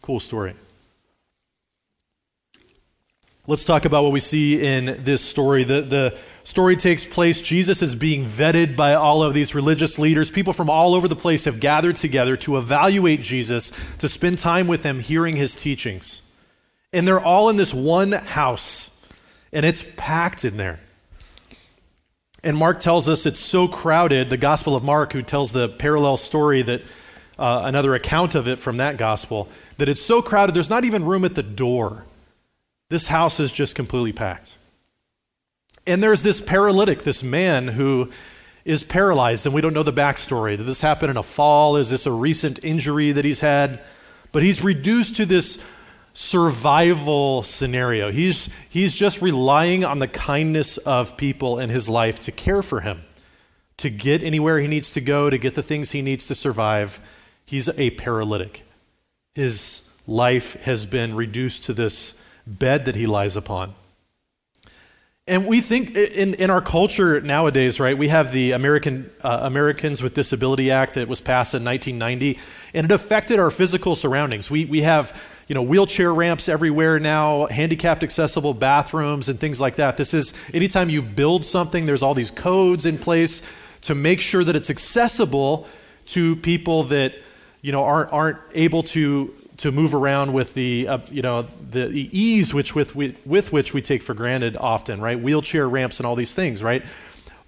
Cool 0.00 0.20
story. 0.20 0.54
Let's 3.50 3.64
talk 3.64 3.84
about 3.84 4.04
what 4.04 4.12
we 4.12 4.20
see 4.20 4.64
in 4.64 5.02
this 5.02 5.20
story. 5.20 5.64
The, 5.64 5.80
the 5.80 6.18
story 6.44 6.76
takes 6.76 7.04
place, 7.04 7.40
Jesus 7.40 7.82
is 7.82 7.96
being 7.96 8.24
vetted 8.24 8.76
by 8.76 8.94
all 8.94 9.24
of 9.24 9.34
these 9.34 9.56
religious 9.56 9.98
leaders. 9.98 10.30
People 10.30 10.52
from 10.52 10.70
all 10.70 10.94
over 10.94 11.08
the 11.08 11.16
place 11.16 11.46
have 11.46 11.58
gathered 11.58 11.96
together 11.96 12.36
to 12.36 12.58
evaluate 12.58 13.22
Jesus, 13.22 13.72
to 13.98 14.08
spend 14.08 14.38
time 14.38 14.68
with 14.68 14.84
him, 14.84 15.00
hearing 15.00 15.34
his 15.34 15.56
teachings. 15.56 16.30
And 16.92 17.08
they're 17.08 17.18
all 17.18 17.48
in 17.48 17.56
this 17.56 17.74
one 17.74 18.12
house, 18.12 19.04
and 19.52 19.66
it's 19.66 19.84
packed 19.96 20.44
in 20.44 20.56
there. 20.56 20.78
And 22.44 22.56
Mark 22.56 22.78
tells 22.78 23.08
us 23.08 23.26
it's 23.26 23.40
so 23.40 23.66
crowded, 23.66 24.30
the 24.30 24.36
Gospel 24.36 24.76
of 24.76 24.84
Mark, 24.84 25.12
who 25.12 25.22
tells 25.22 25.50
the 25.50 25.68
parallel 25.68 26.18
story 26.18 26.62
that 26.62 26.82
uh, 27.36 27.62
another 27.64 27.96
account 27.96 28.36
of 28.36 28.46
it 28.46 28.60
from 28.60 28.76
that 28.76 28.96
gospel, 28.96 29.48
that 29.78 29.88
it's 29.88 30.02
so 30.02 30.22
crowded 30.22 30.54
there's 30.54 30.70
not 30.70 30.84
even 30.84 31.04
room 31.04 31.24
at 31.24 31.34
the 31.34 31.42
door. 31.42 32.04
This 32.90 33.06
house 33.06 33.40
is 33.40 33.52
just 33.52 33.74
completely 33.76 34.12
packed. 34.12 34.56
And 35.86 36.02
there's 36.02 36.22
this 36.22 36.40
paralytic, 36.40 37.04
this 37.04 37.22
man 37.22 37.68
who 37.68 38.12
is 38.64 38.84
paralyzed, 38.84 39.46
and 39.46 39.54
we 39.54 39.60
don't 39.60 39.72
know 39.72 39.82
the 39.82 39.92
backstory. 39.92 40.56
Did 40.56 40.66
this 40.66 40.82
happen 40.82 41.08
in 41.08 41.16
a 41.16 41.22
fall? 41.22 41.76
Is 41.76 41.88
this 41.88 42.04
a 42.04 42.12
recent 42.12 42.62
injury 42.62 43.12
that 43.12 43.24
he's 43.24 43.40
had? 43.40 43.80
But 44.32 44.42
he's 44.42 44.62
reduced 44.62 45.16
to 45.16 45.24
this 45.24 45.64
survival 46.12 47.42
scenario. 47.44 48.10
He's, 48.10 48.50
he's 48.68 48.92
just 48.92 49.22
relying 49.22 49.84
on 49.84 50.00
the 50.00 50.08
kindness 50.08 50.76
of 50.78 51.16
people 51.16 51.60
in 51.60 51.70
his 51.70 51.88
life 51.88 52.20
to 52.20 52.32
care 52.32 52.62
for 52.62 52.80
him, 52.80 53.02
to 53.78 53.88
get 53.88 54.22
anywhere 54.22 54.58
he 54.58 54.66
needs 54.66 54.90
to 54.92 55.00
go, 55.00 55.30
to 55.30 55.38
get 55.38 55.54
the 55.54 55.62
things 55.62 55.92
he 55.92 56.02
needs 56.02 56.26
to 56.26 56.34
survive. 56.34 57.00
He's 57.46 57.68
a 57.78 57.90
paralytic. 57.90 58.64
His 59.34 59.88
life 60.08 60.54
has 60.62 60.86
been 60.86 61.14
reduced 61.14 61.64
to 61.64 61.72
this 61.72 62.22
bed 62.58 62.84
that 62.84 62.96
he 62.96 63.06
lies 63.06 63.36
upon. 63.36 63.74
And 65.26 65.46
we 65.46 65.60
think 65.60 65.94
in, 65.94 66.34
in 66.34 66.50
our 66.50 66.60
culture 66.60 67.20
nowadays, 67.20 67.78
right, 67.78 67.96
we 67.96 68.08
have 68.08 68.32
the 68.32 68.50
American, 68.50 69.10
uh, 69.22 69.40
Americans 69.42 70.02
with 70.02 70.12
Disability 70.12 70.72
Act 70.72 70.94
that 70.94 71.06
was 71.06 71.20
passed 71.20 71.54
in 71.54 71.62
1990, 71.64 72.40
and 72.74 72.86
it 72.86 72.92
affected 72.92 73.38
our 73.38 73.50
physical 73.50 73.94
surroundings. 73.94 74.50
We, 74.50 74.64
we 74.64 74.82
have 74.82 75.16
you 75.50 75.54
know, 75.54 75.62
wheelchair 75.62 76.14
ramps 76.14 76.48
everywhere 76.48 77.00
now, 77.00 77.46
handicapped 77.46 78.04
accessible 78.04 78.54
bathrooms 78.54 79.28
and 79.28 79.36
things 79.36 79.60
like 79.60 79.76
that. 79.76 79.96
This 79.96 80.14
is 80.14 80.32
anytime 80.54 80.88
you 80.88 81.02
build 81.02 81.44
something, 81.44 81.86
there's 81.86 82.04
all 82.04 82.14
these 82.14 82.30
codes 82.30 82.86
in 82.86 82.98
place 82.98 83.42
to 83.82 83.96
make 83.96 84.20
sure 84.20 84.44
that 84.44 84.54
it's 84.54 84.70
accessible 84.70 85.66
to 86.06 86.36
people 86.36 86.84
that, 86.84 87.14
you 87.62 87.72
know, 87.72 87.82
aren't, 87.82 88.12
aren't 88.12 88.38
able 88.54 88.84
to 88.84 89.34
to 89.60 89.70
move 89.70 89.94
around 89.94 90.32
with 90.32 90.54
the 90.54 90.88
uh, 90.88 90.98
you 91.10 91.22
know 91.22 91.42
the, 91.70 91.86
the 91.86 92.18
ease 92.18 92.52
which 92.54 92.74
with, 92.74 92.96
with 92.96 93.52
which 93.52 93.74
we 93.74 93.82
take 93.82 94.02
for 94.02 94.14
granted 94.14 94.56
often, 94.56 95.00
right? 95.00 95.20
Wheelchair 95.20 95.68
ramps 95.68 96.00
and 96.00 96.06
all 96.06 96.16
these 96.16 96.34
things, 96.34 96.62
right? 96.62 96.82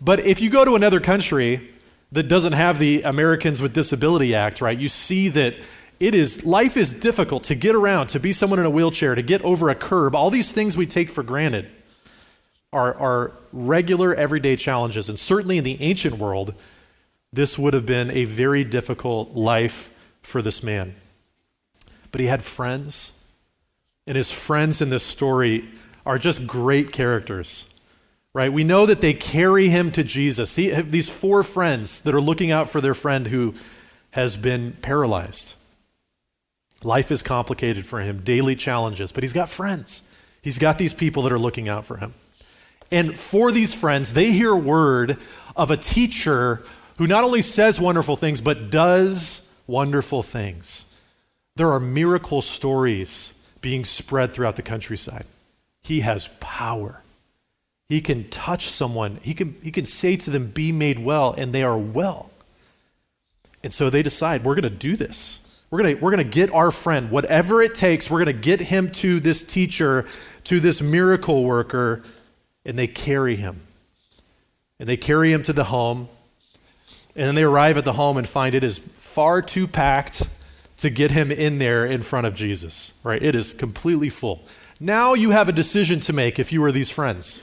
But 0.01 0.21
if 0.21 0.41
you 0.41 0.51
go 0.51 0.65
to 0.65 0.75
another 0.75 1.01
country, 1.01 1.71
that 2.13 2.25
doesn't 2.25 2.53
have 2.53 2.79
the 2.79 3.03
Americans 3.03 3.63
with 3.63 3.73
Disability 3.73 4.35
Act, 4.35 4.61
right? 4.61 4.79
You 4.79 4.89
see 4.89 5.29
that 5.31 5.55
it 5.99 6.15
is 6.15 6.45
life 6.45 6.77
is 6.77 6.93
difficult 6.93 7.45
to 7.45 7.55
get 7.55 7.75
around, 7.75 8.09
to 8.09 8.21
be 8.21 8.33
someone 8.33 8.59
in 8.59 8.67
a 8.67 8.71
wheelchair, 8.71 9.15
to 9.15 9.23
get 9.23 9.43
over 9.43 9.71
a 9.71 9.75
curb. 9.75 10.15
All 10.15 10.31
these 10.31 10.53
things 10.53 10.77
we 10.77 10.87
take 10.87 11.09
for 11.09 11.23
granted 11.23 11.69
are, 12.73 12.95
are 12.95 13.33
regular 13.53 14.15
everyday 14.15 14.57
challenges. 14.57 15.09
And 15.09 15.19
certainly 15.19 15.59
in 15.59 15.65
the 15.65 15.81
ancient 15.81 16.19
world, 16.19 16.55
this 17.33 17.59
would 17.59 17.73
have 17.73 17.87
been 17.87 18.11
a 18.11 18.25
very 18.25 18.65
difficult 18.65 19.35
life 19.35 19.91
for 20.23 20.43
this 20.43 20.63
man. 20.63 20.95
But 22.13 22.21
he 22.21 22.29
had 22.29 22.45
friends, 22.45 23.13
and 24.07 24.17
his 24.17 24.31
friends 24.31 24.81
in 24.81 24.91
this 24.91 25.03
story 25.03 25.69
are 26.07 26.19
just 26.19 26.47
great 26.47 26.93
characters, 26.93 27.75
right? 28.35 28.53
We 28.53 28.65
know 28.65 28.87
that 28.87 29.01
they 29.01 29.15
carry 29.15 29.69
him 29.69 29.91
to 29.93 30.05
Jesus. 30.05 30.55
These 30.55 31.09
four 31.09 31.43
friends 31.43 32.01
that 32.03 32.15
are 32.15 32.21
looking 32.21 32.51
out 32.51 32.71
for 32.71 32.81
their 32.81 32.95
friend 32.95 33.27
who 33.27 33.55
has 34.11 34.37
been 34.37 34.77
paralyzed. 34.83 35.57
Life 36.85 37.11
is 37.11 37.23
complicated 37.23 37.87
for 37.87 38.01
him, 38.01 38.21
daily 38.23 38.57
challenges, 38.57 39.11
but 39.11 39.23
he's 39.23 39.33
got 39.33 39.49
friends. 39.49 40.09
He's 40.43 40.59
got 40.59 40.77
these 40.77 40.93
people 40.93 41.23
that 41.23 41.33
are 41.33 41.39
looking 41.39 41.69
out 41.69 41.87
for 41.87 41.97
him. 41.97 42.13
And 42.91 43.19
for 43.19 43.53
these 43.53 43.73
friends, 43.73 44.13
they 44.13 44.33
hear 44.33 44.55
word 44.55 45.17
of 45.57 45.71
a 45.71 45.77
teacher 45.79 46.63
who 46.99 47.07
not 47.07 47.25
only 47.25 47.41
says 47.41 47.81
wonderful 47.81 48.17
things, 48.17 48.43
but 48.43 48.71
does 48.71 49.51
wonderful 49.67 50.23
things. 50.23 50.92
There 51.57 51.71
are 51.71 51.81
miracle 51.81 52.41
stories 52.41 53.39
being 53.61 53.85
spread 53.85 54.33
throughout 54.33 54.57
the 54.57 54.63
countryside. 54.63 55.27
He 55.83 56.01
has 56.01 56.29
power. 56.41 57.03
He 57.89 58.01
can 58.01 58.29
touch 58.31 58.69
someone, 58.69 59.19
he 59.23 59.35
can, 59.35 59.55
he 59.63 59.71
can 59.71 59.85
say 59.85 60.17
to 60.17 60.31
them, 60.31 60.47
Be 60.47 60.73
made 60.73 60.99
well, 60.99 61.35
and 61.37 61.53
they 61.53 61.63
are 61.63 61.77
well. 61.77 62.31
And 63.63 63.73
so 63.73 63.91
they 63.91 64.03
decide, 64.03 64.45
We're 64.45 64.55
going 64.55 64.63
to 64.63 64.71
do 64.71 64.97
this. 64.97 65.41
We're 65.71 65.83
going 65.83 66.01
we're 66.01 66.11
going 66.11 66.25
to 66.25 66.31
get 66.31 66.53
our 66.53 66.71
friend, 66.71 67.11
whatever 67.11 67.63
it 67.63 67.75
takes, 67.75 68.11
we're 68.11 68.23
going 68.23 68.37
to 68.37 68.43
get 68.43 68.61
him 68.61 68.91
to 68.93 69.21
this 69.21 69.43
teacher, 69.43 70.07
to 70.45 70.61
this 70.61 70.83
miracle 70.83 71.45
worker, 71.45 72.03
and 72.65 72.79
they 72.79 72.87
carry 72.87 73.37
him. 73.37 73.61
And 74.79 74.89
they 74.89 74.99
carry 74.99 75.33
him 75.33 75.43
to 75.45 75.53
the 75.53 75.65
home. 75.65 76.09
And 77.15 77.27
then 77.27 77.35
they 77.35 77.43
arrive 77.43 77.79
at 77.79 77.85
the 77.85 77.95
home 77.95 78.17
and 78.17 78.29
find 78.29 78.55
it 78.55 78.65
is 78.65 78.79
far 78.79 79.41
too 79.43 79.67
packed 79.67 80.29
to 80.83 80.91
get 80.91 81.13
him 81.13 81.31
in 81.31 81.59
there 81.59 81.85
in 81.85 82.03
front 82.03 82.27
of 82.27 82.35
Jesus, 82.35 82.93
right? 83.05 83.23
It 83.23 83.35
is 83.35 83.55
completely 83.55 84.09
full. 84.09 84.45
Now 84.81 85.15
you 85.15 85.31
have 85.31 85.49
a 85.49 85.53
decision 85.53 86.01
to 86.01 86.13
make 86.13 86.39
if 86.41 86.53
you 86.53 86.63
are 86.65 86.73
these 86.73 86.91
friends. 86.91 87.41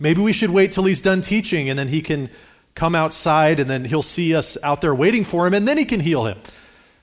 Maybe 0.00 0.22
we 0.22 0.32
should 0.32 0.50
wait 0.50 0.72
till 0.72 0.84
he's 0.84 1.02
done 1.02 1.20
teaching 1.20 1.68
and 1.68 1.78
then 1.78 1.88
he 1.88 2.00
can 2.00 2.30
come 2.74 2.94
outside 2.94 3.60
and 3.60 3.68
then 3.68 3.84
he'll 3.84 4.02
see 4.02 4.34
us 4.34 4.56
out 4.62 4.80
there 4.80 4.94
waiting 4.94 5.22
for 5.22 5.46
him 5.46 5.52
and 5.52 5.68
then 5.68 5.76
he 5.76 5.84
can 5.84 6.00
heal 6.00 6.24
him. 6.24 6.38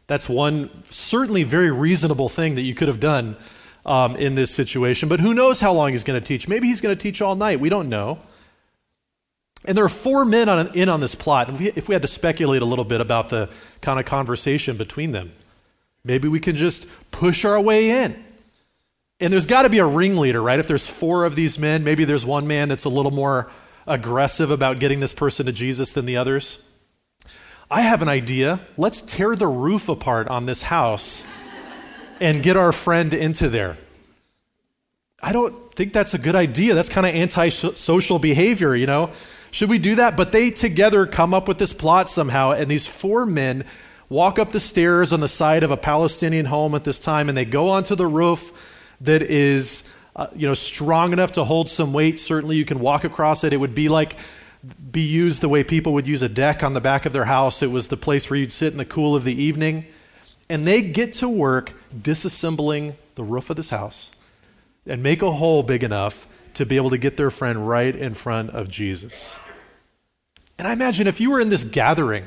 That's 0.08 0.28
one 0.28 0.70
certainly 0.90 1.44
very 1.44 1.72
reasonable 1.72 2.28
thing 2.28 2.56
that 2.56 2.64
you 2.64 2.74
could 2.74 2.88
have 2.88 3.00
done 3.00 3.38
um, 3.86 4.16
in 4.16 4.34
this 4.34 4.54
situation. 4.54 5.08
But 5.08 5.20
who 5.20 5.36
knows 5.36 5.62
how 5.62 5.72
long 5.72 5.92
he's 5.92 6.04
going 6.04 6.20
to 6.20 6.26
teach? 6.26 6.48
Maybe 6.48 6.68
he's 6.68 6.82
going 6.82 6.98
to 6.98 7.02
teach 7.02 7.22
all 7.22 7.36
night. 7.36 7.60
We 7.60 7.70
don't 7.70 7.90
know. 7.90 8.20
And 9.66 9.78
there 9.78 9.86
are 9.86 9.90
four 9.90 10.26
men 10.26 10.50
on, 10.50 10.76
in 10.76 10.90
on 10.90 11.02
this 11.02 11.14
plot. 11.14 11.50
If 11.50 11.60
we, 11.60 11.70
if 11.70 11.88
we 11.88 11.94
had 11.94 12.02
to 12.02 12.08
speculate 12.08 12.62
a 12.62 12.66
little 12.66 12.86
bit 12.86 13.00
about 13.00 13.30
the 13.30 13.50
kind 13.82 14.00
of 14.00 14.06
conversation 14.06 14.78
between 14.78 15.12
them, 15.12 15.32
maybe 16.04 16.28
we 16.28 16.40
can 16.40 16.56
just 16.56 16.88
push 17.12 17.46
our 17.46 17.62
way 17.62 18.04
in. 18.04 18.24
And 19.20 19.32
there's 19.32 19.46
got 19.46 19.64
to 19.64 19.70
be 19.70 19.78
a 19.78 19.86
ringleader, 19.86 20.42
right? 20.42 20.60
If 20.60 20.68
there's 20.68 20.88
four 20.88 21.26
of 21.26 21.36
these 21.36 21.60
men, 21.60 21.84
maybe 21.84 22.06
there's 22.06 22.26
one 22.26 22.48
man 22.48 22.70
that's 22.70 22.86
a 22.86 22.90
little 22.90 23.12
more 23.12 23.52
aggressive 23.86 24.50
about 24.50 24.80
getting 24.80 25.00
this 25.00 25.14
person 25.14 25.46
to 25.46 25.52
Jesus 25.52 25.94
than 25.94 26.06
the 26.06 26.18
others. 26.18 26.68
I 27.70 27.82
have 27.82 28.02
an 28.02 28.10
idea. 28.10 28.62
Let's 28.78 29.02
tear 29.02 29.36
the 29.36 29.48
roof 29.48 29.90
apart 29.90 30.28
on 30.28 30.48
this 30.48 30.64
house 30.64 31.24
and 32.20 32.42
get 32.42 32.58
our 32.58 32.72
friend 32.72 33.14
into 33.14 33.48
there. 33.48 33.78
I 35.22 35.34
don't 35.34 35.72
think 35.76 35.94
that's 35.94 36.16
a 36.16 36.18
good 36.18 36.36
idea. 36.36 36.74
That's 36.74 36.90
kind 36.90 37.06
of 37.06 37.14
anti-social 37.14 38.18
behavior, 38.18 38.76
you 38.76 38.88
know? 38.88 39.12
Should 39.52 39.70
we 39.70 39.80
do 39.80 39.96
that? 39.96 40.18
But 40.18 40.32
they 40.32 40.50
together 40.50 41.06
come 41.06 41.34
up 41.34 41.48
with 41.48 41.58
this 41.58 41.74
plot 41.74 42.10
somehow, 42.10 42.52
and 42.52 42.72
these 42.72 42.88
four 42.88 43.26
men 43.26 43.66
walk 44.10 44.40
up 44.40 44.52
the 44.52 44.60
stairs 44.60 45.14
on 45.14 45.20
the 45.20 45.28
side 45.28 45.64
of 45.64 45.72
a 45.72 45.78
Palestinian 45.78 46.46
home 46.46 46.74
at 46.74 46.84
this 46.84 47.00
time, 47.00 47.30
and 47.30 47.38
they 47.38 47.46
go 47.46 47.70
onto 47.70 47.96
the 47.96 48.08
roof 48.08 48.52
that 49.02 49.22
is, 49.22 49.84
uh, 50.16 50.28
you 50.36 50.48
know, 50.48 50.54
strong 50.54 51.14
enough 51.14 51.34
to 51.34 51.44
hold 51.44 51.70
some 51.70 51.92
weight. 51.94 52.20
Certainly, 52.20 52.56
you 52.56 52.66
can 52.66 52.80
walk 52.80 53.04
across 53.04 53.44
it. 53.44 53.54
It 53.54 53.58
would 53.58 53.76
be 53.76 53.90
like 53.90 54.18
be 54.92 55.02
used 55.02 55.42
the 55.42 55.50
way 55.50 55.64
people 55.64 55.94
would 55.94 56.08
use 56.08 56.22
a 56.22 56.30
deck 56.30 56.64
on 56.64 56.74
the 56.74 56.82
back 56.82 57.06
of 57.06 57.14
their 57.14 57.26
house. 57.26 57.64
It 57.64 57.72
was 57.72 57.88
the 57.88 57.98
place 57.98 58.30
where 58.30 58.38
you'd 58.38 58.52
sit 58.52 58.72
in 58.72 58.78
the 58.78 58.86
cool 58.86 59.16
of 59.16 59.24
the 59.24 59.34
evening. 59.34 59.86
And 60.50 60.68
they 60.68 60.82
get 60.82 61.14
to 61.14 61.30
work 61.30 61.74
disassembling 61.96 62.96
the 63.16 63.24
roof 63.24 63.50
of 63.50 63.56
this 63.56 63.70
house 63.70 64.12
and 64.86 65.02
make 65.02 65.22
a 65.22 65.32
hole 65.32 65.64
big 65.64 65.84
enough 65.84 66.28
to 66.56 66.66
be 66.66 66.76
able 66.76 66.90
to 66.90 66.98
get 66.98 67.18
their 67.18 67.32
friend 67.32 67.68
right 67.68 67.96
in 67.96 68.14
front 68.14 68.52
of 68.52 68.70
Jesus. 68.70 69.40
And 70.58 70.68
I 70.68 70.74
imagine 70.74 71.08
if 71.08 71.20
you 71.20 71.32
were 71.32 71.40
in 71.40 71.50
this 71.50 71.64
gathering, 71.64 72.26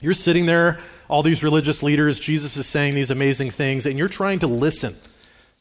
you're 0.00 0.14
sitting 0.14 0.46
there, 0.46 0.80
all 1.08 1.22
these 1.22 1.44
religious 1.44 1.82
leaders, 1.82 2.18
Jesus 2.18 2.56
is 2.56 2.66
saying 2.66 2.94
these 2.94 3.10
amazing 3.10 3.50
things, 3.50 3.86
and 3.86 3.98
you're 3.98 4.08
trying 4.08 4.38
to 4.40 4.46
listen 4.46 4.96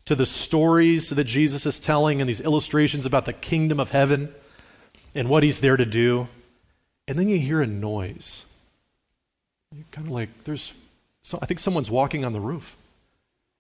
to 0.05 0.15
the 0.15 0.25
stories 0.25 1.09
that 1.11 1.25
Jesus 1.25 1.65
is 1.65 1.79
telling 1.79 2.21
and 2.21 2.29
these 2.29 2.41
illustrations 2.41 3.05
about 3.05 3.25
the 3.25 3.33
kingdom 3.33 3.79
of 3.79 3.91
heaven 3.91 4.33
and 5.13 5.29
what 5.29 5.43
he's 5.43 5.61
there 5.61 5.77
to 5.77 5.85
do. 5.85 6.27
And 7.07 7.19
then 7.19 7.27
you 7.27 7.37
hear 7.37 7.61
a 7.61 7.67
noise. 7.67 8.45
You're 9.75 9.85
kind 9.91 10.07
of 10.07 10.11
like, 10.11 10.45
there's, 10.45 10.73
so 11.21 11.37
I 11.41 11.45
think 11.45 11.59
someone's 11.59 11.91
walking 11.91 12.25
on 12.25 12.33
the 12.33 12.39
roof. 12.39 12.75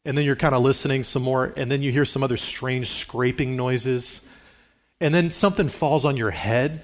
And 0.03 0.17
then 0.17 0.25
you're 0.25 0.35
kind 0.35 0.55
of 0.55 0.63
listening 0.63 1.03
some 1.03 1.21
more, 1.21 1.53
and 1.55 1.69
then 1.69 1.81
you 1.81 1.91
hear 1.91 2.05
some 2.05 2.23
other 2.23 2.37
strange 2.37 2.89
scraping 2.89 3.55
noises. 3.55 4.27
And 4.99 5.13
then 5.13 5.31
something 5.31 5.67
falls 5.67 6.05
on 6.05 6.17
your 6.17 6.31
head. 6.31 6.81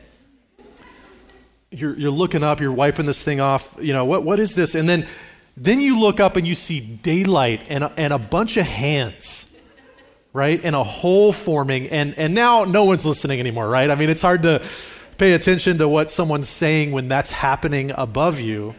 You're, 1.71 1.97
you're 1.97 2.11
looking 2.11 2.43
up, 2.43 2.59
you're 2.59 2.71
wiping 2.71 3.05
this 3.05 3.23
thing 3.23 3.39
off. 3.39 3.75
You 3.81 3.93
know, 3.93 4.05
what, 4.05 4.23
what 4.23 4.39
is 4.39 4.55
this? 4.55 4.75
And 4.75 4.87
then, 4.87 5.07
then 5.55 5.81
you 5.81 5.99
look 5.99 6.19
up 6.19 6.35
and 6.35 6.47
you 6.47 6.55
see 6.55 6.79
daylight 6.79 7.65
and 7.69 7.83
a, 7.83 7.91
and 7.97 8.13
a 8.13 8.19
bunch 8.19 8.57
of 8.57 8.65
hands, 8.65 9.55
right? 10.31 10.61
And 10.63 10.75
a 10.75 10.83
hole 10.83 11.33
forming. 11.33 11.87
And, 11.89 12.13
and 12.17 12.35
now 12.35 12.63
no 12.63 12.85
one's 12.85 13.05
listening 13.05 13.39
anymore, 13.39 13.67
right? 13.67 13.89
I 13.89 13.95
mean, 13.95 14.09
it's 14.09 14.21
hard 14.21 14.43
to 14.43 14.63
pay 15.17 15.33
attention 15.33 15.79
to 15.79 15.87
what 15.89 16.11
someone's 16.11 16.47
saying 16.47 16.91
when 16.91 17.07
that's 17.07 17.31
happening 17.31 17.91
above 17.95 18.39
you. 18.39 18.75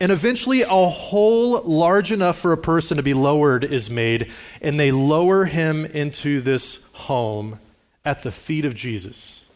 And 0.00 0.10
eventually, 0.10 0.62
a 0.62 0.66
hole 0.88 1.60
large 1.62 2.10
enough 2.10 2.38
for 2.38 2.52
a 2.52 2.56
person 2.56 2.96
to 2.96 3.02
be 3.02 3.12
lowered 3.12 3.64
is 3.64 3.90
made, 3.90 4.32
and 4.62 4.80
they 4.80 4.90
lower 4.90 5.44
him 5.44 5.84
into 5.84 6.40
this 6.40 6.90
home 6.92 7.58
at 8.02 8.22
the 8.22 8.30
feet 8.30 8.64
of 8.64 8.74
Jesus. 8.74 9.46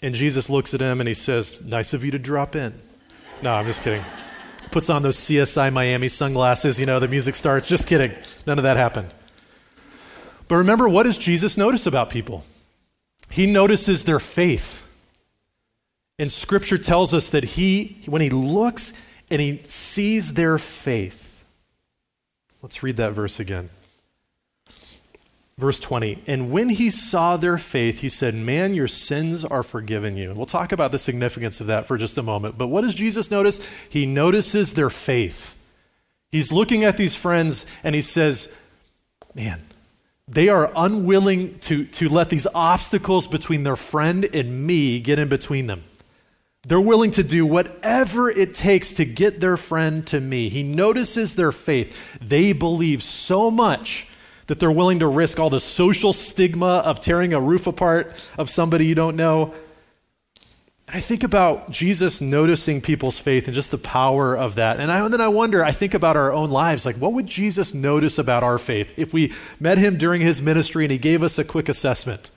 And 0.00 0.14
Jesus 0.14 0.48
looks 0.48 0.72
at 0.72 0.80
him 0.80 1.00
and 1.00 1.08
he 1.08 1.14
says, 1.14 1.62
Nice 1.64 1.92
of 1.92 2.04
you 2.04 2.10
to 2.12 2.18
drop 2.18 2.56
in. 2.56 2.72
No, 3.42 3.52
I'm 3.52 3.66
just 3.66 3.82
kidding. 3.82 4.04
Puts 4.70 4.90
on 4.90 5.02
those 5.02 5.16
CSI 5.16 5.72
Miami 5.72 6.08
sunglasses, 6.08 6.78
you 6.78 6.86
know, 6.86 7.00
the 7.00 7.08
music 7.08 7.34
starts. 7.34 7.68
Just 7.68 7.86
kidding. 7.86 8.12
None 8.46 8.58
of 8.58 8.64
that 8.64 8.76
happened. 8.76 9.08
But 10.46 10.56
remember, 10.56 10.88
what 10.88 11.02
does 11.02 11.18
Jesus 11.18 11.58
notice 11.58 11.86
about 11.86 12.10
people? 12.10 12.44
He 13.30 13.46
notices 13.46 14.04
their 14.04 14.20
faith. 14.20 14.84
And 16.18 16.32
scripture 16.32 16.78
tells 16.78 17.12
us 17.12 17.30
that 17.30 17.44
he, 17.44 17.98
when 18.06 18.22
he 18.22 18.30
looks, 18.30 18.92
and 19.30 19.40
he 19.40 19.60
sees 19.64 20.34
their 20.34 20.58
faith. 20.58 21.44
Let's 22.62 22.82
read 22.82 22.96
that 22.96 23.12
verse 23.12 23.38
again. 23.38 23.70
Verse 25.58 25.80
20, 25.80 26.22
and 26.28 26.52
when 26.52 26.68
he 26.68 26.88
saw 26.88 27.36
their 27.36 27.58
faith, 27.58 27.98
he 27.98 28.08
said, 28.08 28.32
Man, 28.32 28.74
your 28.74 28.86
sins 28.86 29.44
are 29.44 29.64
forgiven 29.64 30.16
you. 30.16 30.28
And 30.28 30.36
we'll 30.36 30.46
talk 30.46 30.70
about 30.70 30.92
the 30.92 31.00
significance 31.00 31.60
of 31.60 31.66
that 31.66 31.84
for 31.84 31.98
just 31.98 32.16
a 32.16 32.22
moment. 32.22 32.56
But 32.56 32.68
what 32.68 32.82
does 32.82 32.94
Jesus 32.94 33.28
notice? 33.28 33.60
He 33.88 34.06
notices 34.06 34.74
their 34.74 34.88
faith. 34.88 35.56
He's 36.30 36.52
looking 36.52 36.84
at 36.84 36.96
these 36.96 37.16
friends 37.16 37.66
and 37.82 37.96
he 37.96 38.02
says, 38.02 38.52
Man, 39.34 39.60
they 40.28 40.48
are 40.48 40.70
unwilling 40.76 41.58
to, 41.60 41.86
to 41.86 42.08
let 42.08 42.30
these 42.30 42.46
obstacles 42.54 43.26
between 43.26 43.64
their 43.64 43.76
friend 43.76 44.28
and 44.32 44.64
me 44.64 45.00
get 45.00 45.18
in 45.18 45.28
between 45.28 45.66
them. 45.66 45.82
They're 46.68 46.78
willing 46.78 47.12
to 47.12 47.24
do 47.24 47.46
whatever 47.46 48.28
it 48.28 48.52
takes 48.52 48.92
to 48.94 49.06
get 49.06 49.40
their 49.40 49.56
friend 49.56 50.06
to 50.08 50.20
me. 50.20 50.50
He 50.50 50.62
notices 50.62 51.34
their 51.34 51.50
faith. 51.50 52.18
They 52.20 52.52
believe 52.52 53.02
so 53.02 53.50
much 53.50 54.06
that 54.48 54.60
they're 54.60 54.70
willing 54.70 54.98
to 54.98 55.06
risk 55.06 55.40
all 55.40 55.48
the 55.48 55.60
social 55.60 56.12
stigma 56.12 56.82
of 56.84 57.00
tearing 57.00 57.32
a 57.32 57.40
roof 57.40 57.66
apart 57.66 58.14
of 58.36 58.50
somebody 58.50 58.84
you 58.84 58.94
don't 58.94 59.16
know. 59.16 59.54
I 60.90 61.00
think 61.00 61.22
about 61.22 61.70
Jesus 61.70 62.20
noticing 62.20 62.82
people's 62.82 63.18
faith 63.18 63.46
and 63.46 63.54
just 63.54 63.70
the 63.70 63.78
power 63.78 64.36
of 64.36 64.56
that. 64.56 64.78
And, 64.78 64.92
I, 64.92 65.02
and 65.02 65.12
then 65.12 65.22
I 65.22 65.28
wonder, 65.28 65.64
I 65.64 65.72
think 65.72 65.94
about 65.94 66.18
our 66.18 66.32
own 66.32 66.50
lives. 66.50 66.84
Like, 66.84 66.96
what 66.96 67.14
would 67.14 67.26
Jesus 67.26 67.72
notice 67.72 68.18
about 68.18 68.42
our 68.42 68.58
faith 68.58 68.92
if 68.98 69.14
we 69.14 69.32
met 69.58 69.78
him 69.78 69.96
during 69.96 70.20
his 70.20 70.42
ministry 70.42 70.84
and 70.84 70.92
he 70.92 70.98
gave 70.98 71.22
us 71.22 71.38
a 71.38 71.44
quick 71.44 71.70
assessment? 71.70 72.30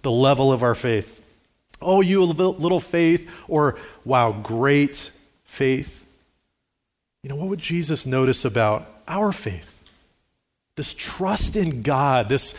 The 0.00 0.10
level 0.10 0.52
of 0.52 0.62
our 0.62 0.74
faith. 0.74 1.22
Oh, 1.80 2.00
you 2.00 2.24
little 2.24 2.80
faith, 2.80 3.30
or 3.46 3.78
wow, 4.04 4.32
great 4.32 5.12
faith. 5.44 6.04
You 7.22 7.30
know, 7.30 7.36
what 7.36 7.48
would 7.48 7.60
Jesus 7.60 8.06
notice 8.06 8.44
about 8.44 8.88
our 9.06 9.32
faith? 9.32 9.82
This 10.76 10.94
trust 10.94 11.56
in 11.56 11.82
God, 11.82 12.28
this, 12.28 12.54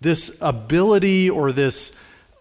this 0.00 0.36
ability 0.40 1.30
or 1.30 1.52
this 1.52 1.96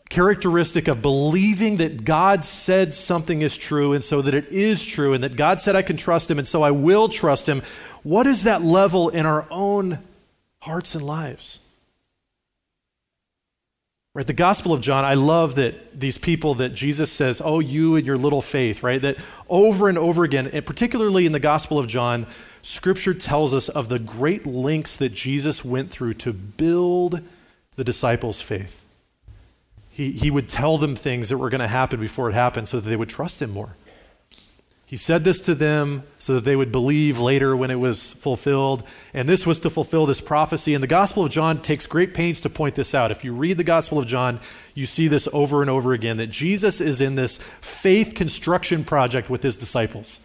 characteristic 0.09 0.87
of 0.87 1.01
believing 1.01 1.77
that 1.77 2.03
God 2.05 2.45
said 2.45 2.93
something 2.93 3.41
is 3.41 3.57
true 3.57 3.93
and 3.93 4.03
so 4.03 4.21
that 4.21 4.35
it 4.35 4.49
is 4.49 4.85
true 4.85 5.13
and 5.13 5.23
that 5.23 5.35
God 5.35 5.59
said 5.59 5.75
I 5.75 5.81
can 5.81 5.97
trust 5.97 6.29
him 6.29 6.37
and 6.37 6.47
so 6.47 6.61
I 6.61 6.71
will 6.71 7.09
trust 7.09 7.49
him. 7.49 7.63
What 8.03 8.27
is 8.27 8.43
that 8.43 8.61
level 8.61 9.09
in 9.09 9.25
our 9.25 9.47
own 9.49 9.99
hearts 10.61 10.93
and 10.93 11.03
lives? 11.03 11.59
Right, 14.15 14.27
the 14.27 14.33
Gospel 14.33 14.73
of 14.73 14.81
John, 14.81 15.03
I 15.03 15.15
love 15.15 15.55
that 15.55 15.99
these 15.99 16.19
people 16.19 16.53
that 16.55 16.75
Jesus 16.75 17.11
says, 17.11 17.41
Oh, 17.43 17.59
you 17.59 17.95
and 17.95 18.05
your 18.05 18.17
little 18.17 18.43
faith, 18.43 18.83
right? 18.83 19.01
That 19.01 19.17
over 19.49 19.89
and 19.89 19.97
over 19.97 20.23
again, 20.23 20.45
and 20.53 20.63
particularly 20.63 21.25
in 21.25 21.31
the 21.31 21.39
Gospel 21.39 21.79
of 21.79 21.87
John, 21.87 22.27
Scripture 22.61 23.15
tells 23.15 23.55
us 23.55 23.69
of 23.69 23.89
the 23.89 23.97
great 23.97 24.45
lengths 24.45 24.97
that 24.97 25.13
Jesus 25.13 25.65
went 25.65 25.89
through 25.89 26.13
to 26.15 26.31
build 26.31 27.21
the 27.75 27.83
disciples' 27.83 28.39
faith. 28.39 28.85
He, 29.89 30.11
he 30.11 30.29
would 30.29 30.47
tell 30.47 30.77
them 30.77 30.95
things 30.95 31.29
that 31.29 31.39
were 31.39 31.49
going 31.49 31.61
to 31.61 31.67
happen 31.67 31.99
before 31.99 32.29
it 32.29 32.33
happened 32.33 32.67
so 32.67 32.79
that 32.79 32.87
they 32.87 32.95
would 32.95 33.09
trust 33.09 33.41
him 33.41 33.49
more. 33.49 33.75
He 34.93 34.97
said 34.97 35.23
this 35.23 35.41
to 35.41 35.55
them 35.55 36.03
so 36.19 36.35
that 36.35 36.43
they 36.43 36.55
would 36.55 36.71
believe 36.71 37.17
later 37.17 37.57
when 37.57 37.71
it 37.71 37.79
was 37.79 38.13
fulfilled. 38.13 38.83
And 39.11 39.27
this 39.27 39.43
was 39.43 39.59
to 39.61 39.71
fulfill 39.71 40.05
this 40.05 40.21
prophecy. 40.21 40.75
And 40.75 40.83
the 40.83 40.87
Gospel 40.87 41.25
of 41.25 41.31
John 41.31 41.63
takes 41.63 41.87
great 41.87 42.13
pains 42.13 42.41
to 42.41 42.49
point 42.51 42.75
this 42.75 42.93
out. 42.93 43.09
If 43.09 43.23
you 43.23 43.33
read 43.33 43.57
the 43.57 43.63
Gospel 43.63 43.97
of 43.97 44.05
John, 44.05 44.39
you 44.75 44.85
see 44.85 45.07
this 45.07 45.27
over 45.33 45.61
and 45.61 45.69
over 45.71 45.93
again 45.93 46.17
that 46.17 46.27
Jesus 46.27 46.79
is 46.79 47.01
in 47.01 47.15
this 47.15 47.39
faith 47.59 48.13
construction 48.13 48.83
project 48.83 49.31
with 49.31 49.41
his 49.41 49.57
disciples. 49.57 50.19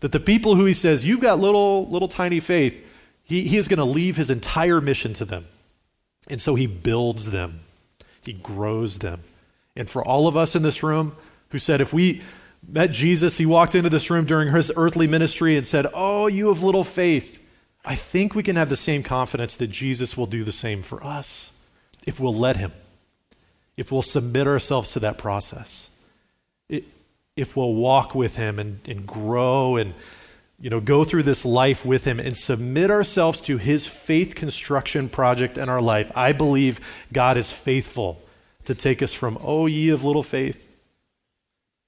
That 0.00 0.12
the 0.12 0.18
people 0.18 0.54
who 0.54 0.64
he 0.64 0.72
says, 0.72 1.04
You've 1.04 1.20
got 1.20 1.38
little, 1.38 1.86
little 1.86 2.08
tiny 2.08 2.40
faith, 2.40 2.82
he, 3.22 3.48
he 3.48 3.58
is 3.58 3.68
going 3.68 3.80
to 3.80 3.84
leave 3.84 4.16
his 4.16 4.30
entire 4.30 4.80
mission 4.80 5.12
to 5.12 5.26
them. 5.26 5.44
And 6.26 6.40
so 6.40 6.54
he 6.54 6.66
builds 6.66 7.32
them, 7.32 7.60
he 8.22 8.32
grows 8.32 9.00
them. 9.00 9.24
And 9.76 9.90
for 9.90 10.02
all 10.02 10.26
of 10.26 10.38
us 10.38 10.56
in 10.56 10.62
this 10.62 10.82
room 10.82 11.16
who 11.50 11.58
said, 11.58 11.82
if 11.82 11.92
we 11.92 12.22
met 12.66 12.90
Jesus, 12.90 13.38
he 13.38 13.46
walked 13.46 13.74
into 13.74 13.90
this 13.90 14.10
room 14.10 14.24
during 14.24 14.52
his 14.52 14.72
earthly 14.76 15.06
ministry 15.06 15.56
and 15.56 15.66
said, 15.66 15.86
Oh, 15.94 16.26
you 16.26 16.48
have 16.48 16.62
little 16.62 16.84
faith. 16.84 17.42
I 17.84 17.94
think 17.94 18.34
we 18.34 18.42
can 18.42 18.56
have 18.56 18.68
the 18.68 18.76
same 18.76 19.02
confidence 19.02 19.56
that 19.56 19.68
Jesus 19.68 20.16
will 20.16 20.26
do 20.26 20.44
the 20.44 20.52
same 20.52 20.82
for 20.82 21.02
us 21.02 21.52
if 22.06 22.20
we'll 22.20 22.34
let 22.34 22.56
him, 22.56 22.72
if 23.76 23.90
we'll 23.90 24.02
submit 24.02 24.46
ourselves 24.46 24.92
to 24.92 25.00
that 25.00 25.18
process, 25.18 25.90
if 26.68 27.56
we'll 27.56 27.74
walk 27.74 28.14
with 28.14 28.36
him 28.36 28.58
and, 28.58 28.80
and 28.86 29.06
grow 29.06 29.76
and 29.76 29.94
you 30.60 30.68
know, 30.68 30.80
go 30.80 31.04
through 31.04 31.22
this 31.22 31.46
life 31.46 31.86
with 31.86 32.04
him 32.04 32.20
and 32.20 32.36
submit 32.36 32.90
ourselves 32.90 33.40
to 33.40 33.56
his 33.56 33.86
faith 33.86 34.34
construction 34.34 35.08
project 35.08 35.56
in 35.56 35.70
our 35.70 35.80
life. 35.80 36.12
I 36.14 36.32
believe 36.32 36.80
God 37.12 37.38
is 37.38 37.50
faithful 37.50 38.20
to 38.64 38.74
take 38.74 39.02
us 39.02 39.14
from, 39.14 39.38
oh, 39.40 39.64
ye 39.64 39.88
of 39.88 40.04
little 40.04 40.22
faith, 40.22 40.69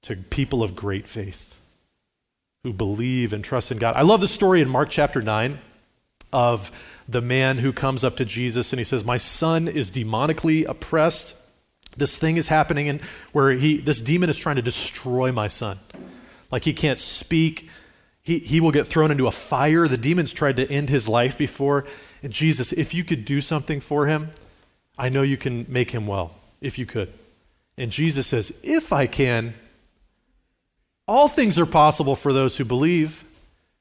to 0.02 0.16
people 0.16 0.62
of 0.62 0.76
great 0.76 1.06
faith 1.06 1.56
who 2.64 2.72
believe 2.72 3.32
and 3.32 3.42
trust 3.42 3.72
in 3.72 3.78
God. 3.78 3.96
I 3.96 4.02
love 4.02 4.20
the 4.20 4.28
story 4.28 4.60
in 4.60 4.68
Mark 4.68 4.88
chapter 4.88 5.22
9 5.22 5.58
of 6.32 6.70
the 7.08 7.20
man 7.20 7.58
who 7.58 7.72
comes 7.72 8.04
up 8.04 8.16
to 8.16 8.24
Jesus 8.24 8.72
and 8.72 8.80
he 8.80 8.84
says, 8.84 9.04
My 9.04 9.16
son 9.16 9.68
is 9.68 9.90
demonically 9.90 10.66
oppressed. 10.66 11.36
This 11.96 12.16
thing 12.16 12.36
is 12.36 12.48
happening 12.48 12.88
and 12.88 13.00
where 13.32 13.50
he 13.52 13.78
this 13.78 14.00
demon 14.00 14.30
is 14.30 14.38
trying 14.38 14.56
to 14.56 14.62
destroy 14.62 15.30
my 15.30 15.48
son. 15.48 15.78
Like 16.50 16.64
he 16.64 16.72
can't 16.72 16.98
speak. 16.98 17.68
He, 18.22 18.38
he 18.38 18.60
will 18.60 18.70
get 18.70 18.86
thrown 18.86 19.10
into 19.10 19.26
a 19.26 19.32
fire. 19.32 19.88
The 19.88 19.98
demons 19.98 20.32
tried 20.32 20.56
to 20.56 20.70
end 20.70 20.88
his 20.88 21.08
life 21.08 21.36
before. 21.36 21.84
And 22.22 22.32
Jesus, 22.32 22.72
if 22.72 22.94
you 22.94 23.02
could 23.02 23.24
do 23.24 23.40
something 23.40 23.80
for 23.80 24.06
him, 24.06 24.30
I 24.96 25.08
know 25.08 25.22
you 25.22 25.36
can 25.36 25.66
make 25.68 25.90
him 25.90 26.06
well, 26.06 26.36
if 26.60 26.78
you 26.78 26.86
could. 26.86 27.12
And 27.76 27.90
Jesus 27.90 28.28
says, 28.28 28.58
If 28.62 28.92
I 28.92 29.06
can, 29.06 29.54
all 31.12 31.28
things 31.28 31.58
are 31.58 31.66
possible 31.66 32.16
for 32.16 32.32
those 32.32 32.56
who 32.56 32.64
believe. 32.64 33.24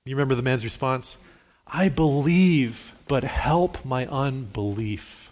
You 0.06 0.16
remember 0.16 0.36
the 0.36 0.42
man's 0.42 0.66
response? 0.66 1.18
I 1.66 1.88
believe, 1.88 2.94
but 3.08 3.24
help 3.24 3.86
my 3.86 4.06
unbelief. 4.08 5.32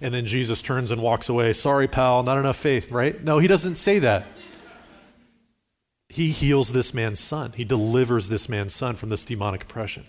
And 0.00 0.14
then 0.14 0.26
Jesus 0.26 0.62
turns 0.62 0.92
and 0.92 1.02
walks 1.02 1.28
away. 1.28 1.52
Sorry, 1.54 1.88
pal, 1.88 2.22
not 2.22 2.38
enough 2.38 2.56
faith, 2.56 2.92
right? 2.92 3.22
No, 3.24 3.40
he 3.40 3.48
doesn't 3.48 3.74
say 3.74 3.98
that. 3.98 4.26
He 6.08 6.28
heals 6.28 6.72
this 6.72 6.94
man's 6.94 7.18
son. 7.18 7.52
He 7.56 7.64
delivers 7.64 8.28
this 8.28 8.48
man's 8.48 8.72
son 8.72 8.94
from 8.94 9.08
this 9.08 9.24
demonic 9.24 9.64
oppression. 9.64 10.04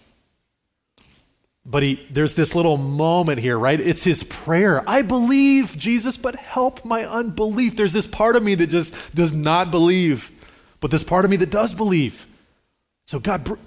But 1.66 1.82
he, 1.82 2.06
there's 2.12 2.36
this 2.36 2.54
little 2.54 2.78
moment 2.78 3.40
here, 3.40 3.58
right? 3.58 3.80
It's 3.80 4.04
his 4.04 4.24
prayer. 4.24 4.88
I 4.88 5.02
believe, 5.02 5.76
Jesus, 5.76 6.16
but 6.16 6.36
help 6.36 6.86
my 6.86 7.04
unbelief. 7.04 7.76
There's 7.76 7.94
this 7.94 8.06
part 8.06 8.36
of 8.36 8.44
me 8.44 8.54
that 8.54 8.68
just 8.68 9.16
does 9.16 9.34
not 9.34 9.72
believe, 9.72 10.32
but 10.80 10.92
this 10.92 11.04
part 11.04 11.26
of 11.26 11.32
me 11.32 11.38
that 11.38 11.50
does 11.50 11.74
believe. 11.74 12.26
So, 13.06 13.20
God, 13.20 13.58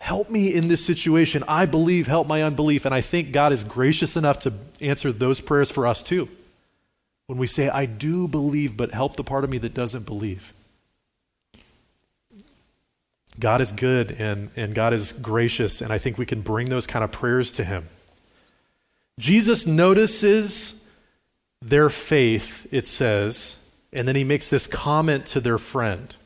help 0.00 0.30
me 0.30 0.52
in 0.52 0.68
this 0.68 0.84
situation. 0.84 1.44
I 1.48 1.66
believe, 1.66 2.06
help 2.06 2.26
my 2.26 2.42
unbelief. 2.42 2.84
And 2.84 2.94
I 2.94 3.00
think 3.00 3.32
God 3.32 3.52
is 3.52 3.64
gracious 3.64 4.16
enough 4.16 4.40
to 4.40 4.52
answer 4.80 5.12
those 5.12 5.40
prayers 5.40 5.70
for 5.70 5.86
us 5.86 6.02
too. 6.02 6.28
When 7.26 7.38
we 7.38 7.46
say, 7.46 7.68
I 7.68 7.86
do 7.86 8.26
believe, 8.26 8.76
but 8.76 8.92
help 8.92 9.16
the 9.16 9.24
part 9.24 9.44
of 9.44 9.50
me 9.50 9.58
that 9.58 9.74
doesn't 9.74 10.06
believe. 10.06 10.52
God 13.38 13.60
is 13.60 13.72
good 13.72 14.12
and, 14.12 14.50
and 14.56 14.74
God 14.74 14.92
is 14.92 15.12
gracious, 15.12 15.80
and 15.80 15.92
I 15.92 15.98
think 15.98 16.18
we 16.18 16.26
can 16.26 16.40
bring 16.40 16.70
those 16.70 16.86
kind 16.86 17.04
of 17.04 17.12
prayers 17.12 17.52
to 17.52 17.64
Him. 17.64 17.86
Jesus 19.18 19.66
notices 19.66 20.84
their 21.60 21.88
faith, 21.88 22.66
it 22.70 22.86
says, 22.86 23.58
and 23.92 24.06
then 24.06 24.16
he 24.16 24.24
makes 24.24 24.48
this 24.48 24.66
comment 24.66 25.26
to 25.26 25.40
their 25.40 25.58
friend, 25.58 26.16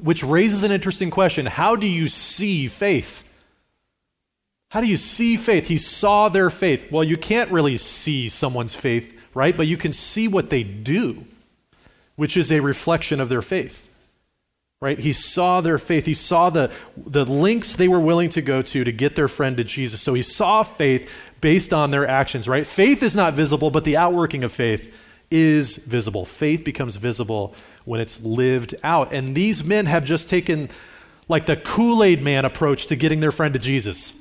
which 0.00 0.22
raises 0.22 0.64
an 0.64 0.72
interesting 0.72 1.10
question. 1.10 1.46
How 1.46 1.76
do 1.76 1.86
you 1.86 2.08
see 2.08 2.66
faith? 2.66 3.24
How 4.70 4.80
do 4.80 4.86
you 4.86 4.96
see 4.96 5.36
faith? 5.36 5.68
He 5.68 5.76
saw 5.76 6.28
their 6.28 6.50
faith. 6.50 6.90
Well, 6.90 7.04
you 7.04 7.16
can't 7.16 7.50
really 7.50 7.76
see 7.76 8.28
someone's 8.28 8.74
faith, 8.74 9.16
right? 9.34 9.56
But 9.56 9.66
you 9.66 9.76
can 9.76 9.92
see 9.92 10.26
what 10.26 10.50
they 10.50 10.64
do, 10.64 11.24
which 12.16 12.36
is 12.36 12.50
a 12.50 12.60
reflection 12.60 13.20
of 13.20 13.28
their 13.28 13.42
faith 13.42 13.88
right? 14.84 14.98
He 14.98 15.12
saw 15.12 15.62
their 15.62 15.78
faith. 15.78 16.04
He 16.04 16.12
saw 16.12 16.50
the, 16.50 16.70
the 16.94 17.24
links 17.24 17.74
they 17.74 17.88
were 17.88 18.00
willing 18.00 18.28
to 18.28 18.42
go 18.42 18.60
to 18.60 18.84
to 18.84 18.92
get 18.92 19.16
their 19.16 19.28
friend 19.28 19.56
to 19.56 19.64
Jesus. 19.64 20.02
So 20.02 20.12
he 20.12 20.20
saw 20.20 20.62
faith 20.62 21.10
based 21.40 21.72
on 21.72 21.90
their 21.90 22.06
actions, 22.06 22.46
right? 22.46 22.66
Faith 22.66 23.02
is 23.02 23.16
not 23.16 23.32
visible, 23.32 23.70
but 23.70 23.84
the 23.84 23.96
outworking 23.96 24.44
of 24.44 24.52
faith 24.52 25.02
is 25.30 25.76
visible. 25.76 26.26
Faith 26.26 26.64
becomes 26.64 26.96
visible 26.96 27.54
when 27.84 28.00
it's 28.00 28.20
lived 28.22 28.74
out. 28.82 29.12
And 29.12 29.34
these 29.34 29.64
men 29.64 29.86
have 29.86 30.04
just 30.04 30.28
taken 30.28 30.68
like 31.28 31.46
the 31.46 31.56
Kool 31.56 32.02
Aid 32.02 32.22
man 32.22 32.44
approach 32.44 32.86
to 32.88 32.96
getting 32.96 33.20
their 33.20 33.32
friend 33.32 33.54
to 33.54 33.60
Jesus. 33.60 34.14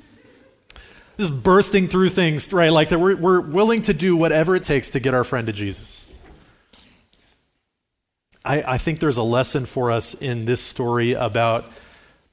Just 1.18 1.44
bursting 1.44 1.88
through 1.88 2.10
things, 2.10 2.52
right? 2.52 2.72
Like 2.72 2.90
we're, 2.92 3.16
we're 3.16 3.42
willing 3.42 3.82
to 3.84 3.94
do 3.94 4.16
whatever 4.16 4.56
it 4.56 4.64
takes 4.64 4.90
to 4.92 5.00
get 5.00 5.14
our 5.14 5.24
friend 5.24 5.48
to 5.48 5.54
Jesus. 5.54 6.06
I, 8.44 8.64
I 8.74 8.78
think 8.78 9.00
there's 9.00 9.18
a 9.18 9.24
lesson 9.24 9.66
for 9.66 9.92
us 9.92 10.14
in 10.16 10.46
this 10.46 10.62
story 10.62 11.14
about 11.14 11.72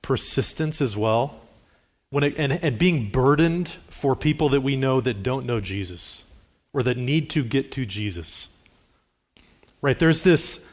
persistence 0.03 0.81
as 0.81 0.97
well. 0.97 1.41
When 2.11 2.25
it, 2.25 2.35
and, 2.39 2.53
and 2.53 2.77
being 2.77 3.11
burdened 3.11 3.69
for 3.69 4.17
people 4.17 4.49
that 4.49 4.63
we 4.63 4.75
know 4.75 5.01
that 5.01 5.23
don't 5.23 5.47
know 5.47 5.61
Jesus 5.61 6.25
or 6.73 6.83
that 6.83 6.97
need 6.97 7.31
to 7.31 7.45
get 7.45 7.71
to 7.73 7.87
Jesus. 7.87 8.49
Right? 9.81 9.97
There's 9.97 10.23
this 10.23 10.67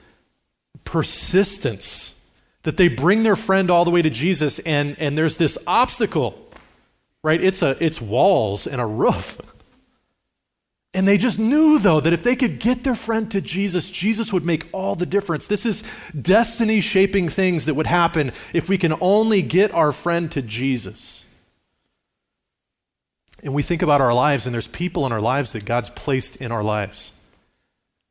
persistence 0.84 2.26
that 2.64 2.78
they 2.78 2.88
bring 2.88 3.24
their 3.24 3.36
friend 3.36 3.72
all 3.72 3.86
the 3.86 3.92
way 3.92 4.02
to 4.02 4.10
Jesus, 4.10 4.60
and, 4.60 4.98
and 5.00 5.18
there's 5.18 5.38
this 5.38 5.58
obstacle. 5.68 6.44
Right? 7.24 7.42
It's, 7.42 7.62
a, 7.62 7.76
it's 7.84 8.00
walls 8.00 8.68
and 8.68 8.80
a 8.80 8.86
roof. 8.86 9.40
And 10.94 11.08
they 11.08 11.18
just 11.18 11.38
knew, 11.38 11.78
though, 11.78 12.00
that 12.00 12.14
if 12.14 12.24
they 12.24 12.36
could 12.36 12.60
get 12.60 12.84
their 12.84 12.96
friend 12.96 13.30
to 13.32 13.42
Jesus, 13.42 13.92
Jesus 13.92 14.32
would 14.32 14.46
make 14.46 14.68
all 14.72 14.96
the 14.96 15.06
difference. 15.06 15.46
This 15.46 15.66
is 15.66 15.84
destiny 16.20 16.82
shaping 16.82 17.30
things 17.30 17.66
that 17.66 17.74
would 17.76 17.88
happen 17.88 18.32
if 18.54 18.70
we 18.70 18.78
can 18.78 18.94
only 19.02 19.42
get 19.42 19.74
our 19.74 19.92
friend 19.92 20.32
to 20.32 20.42
Jesus. 20.42 21.26
And 23.44 23.54
we 23.54 23.62
think 23.62 23.82
about 23.82 24.02
our 24.02 24.14
lives, 24.14 24.48
and 24.48 24.54
there's 24.54 24.68
people 24.68 25.06
in 25.06 25.12
our 25.12 25.22
lives 25.22 25.52
that 25.52 25.66
God's 25.66 25.90
placed 25.90 26.38
in 26.38 26.52
our 26.52 26.64
lives 26.64 27.20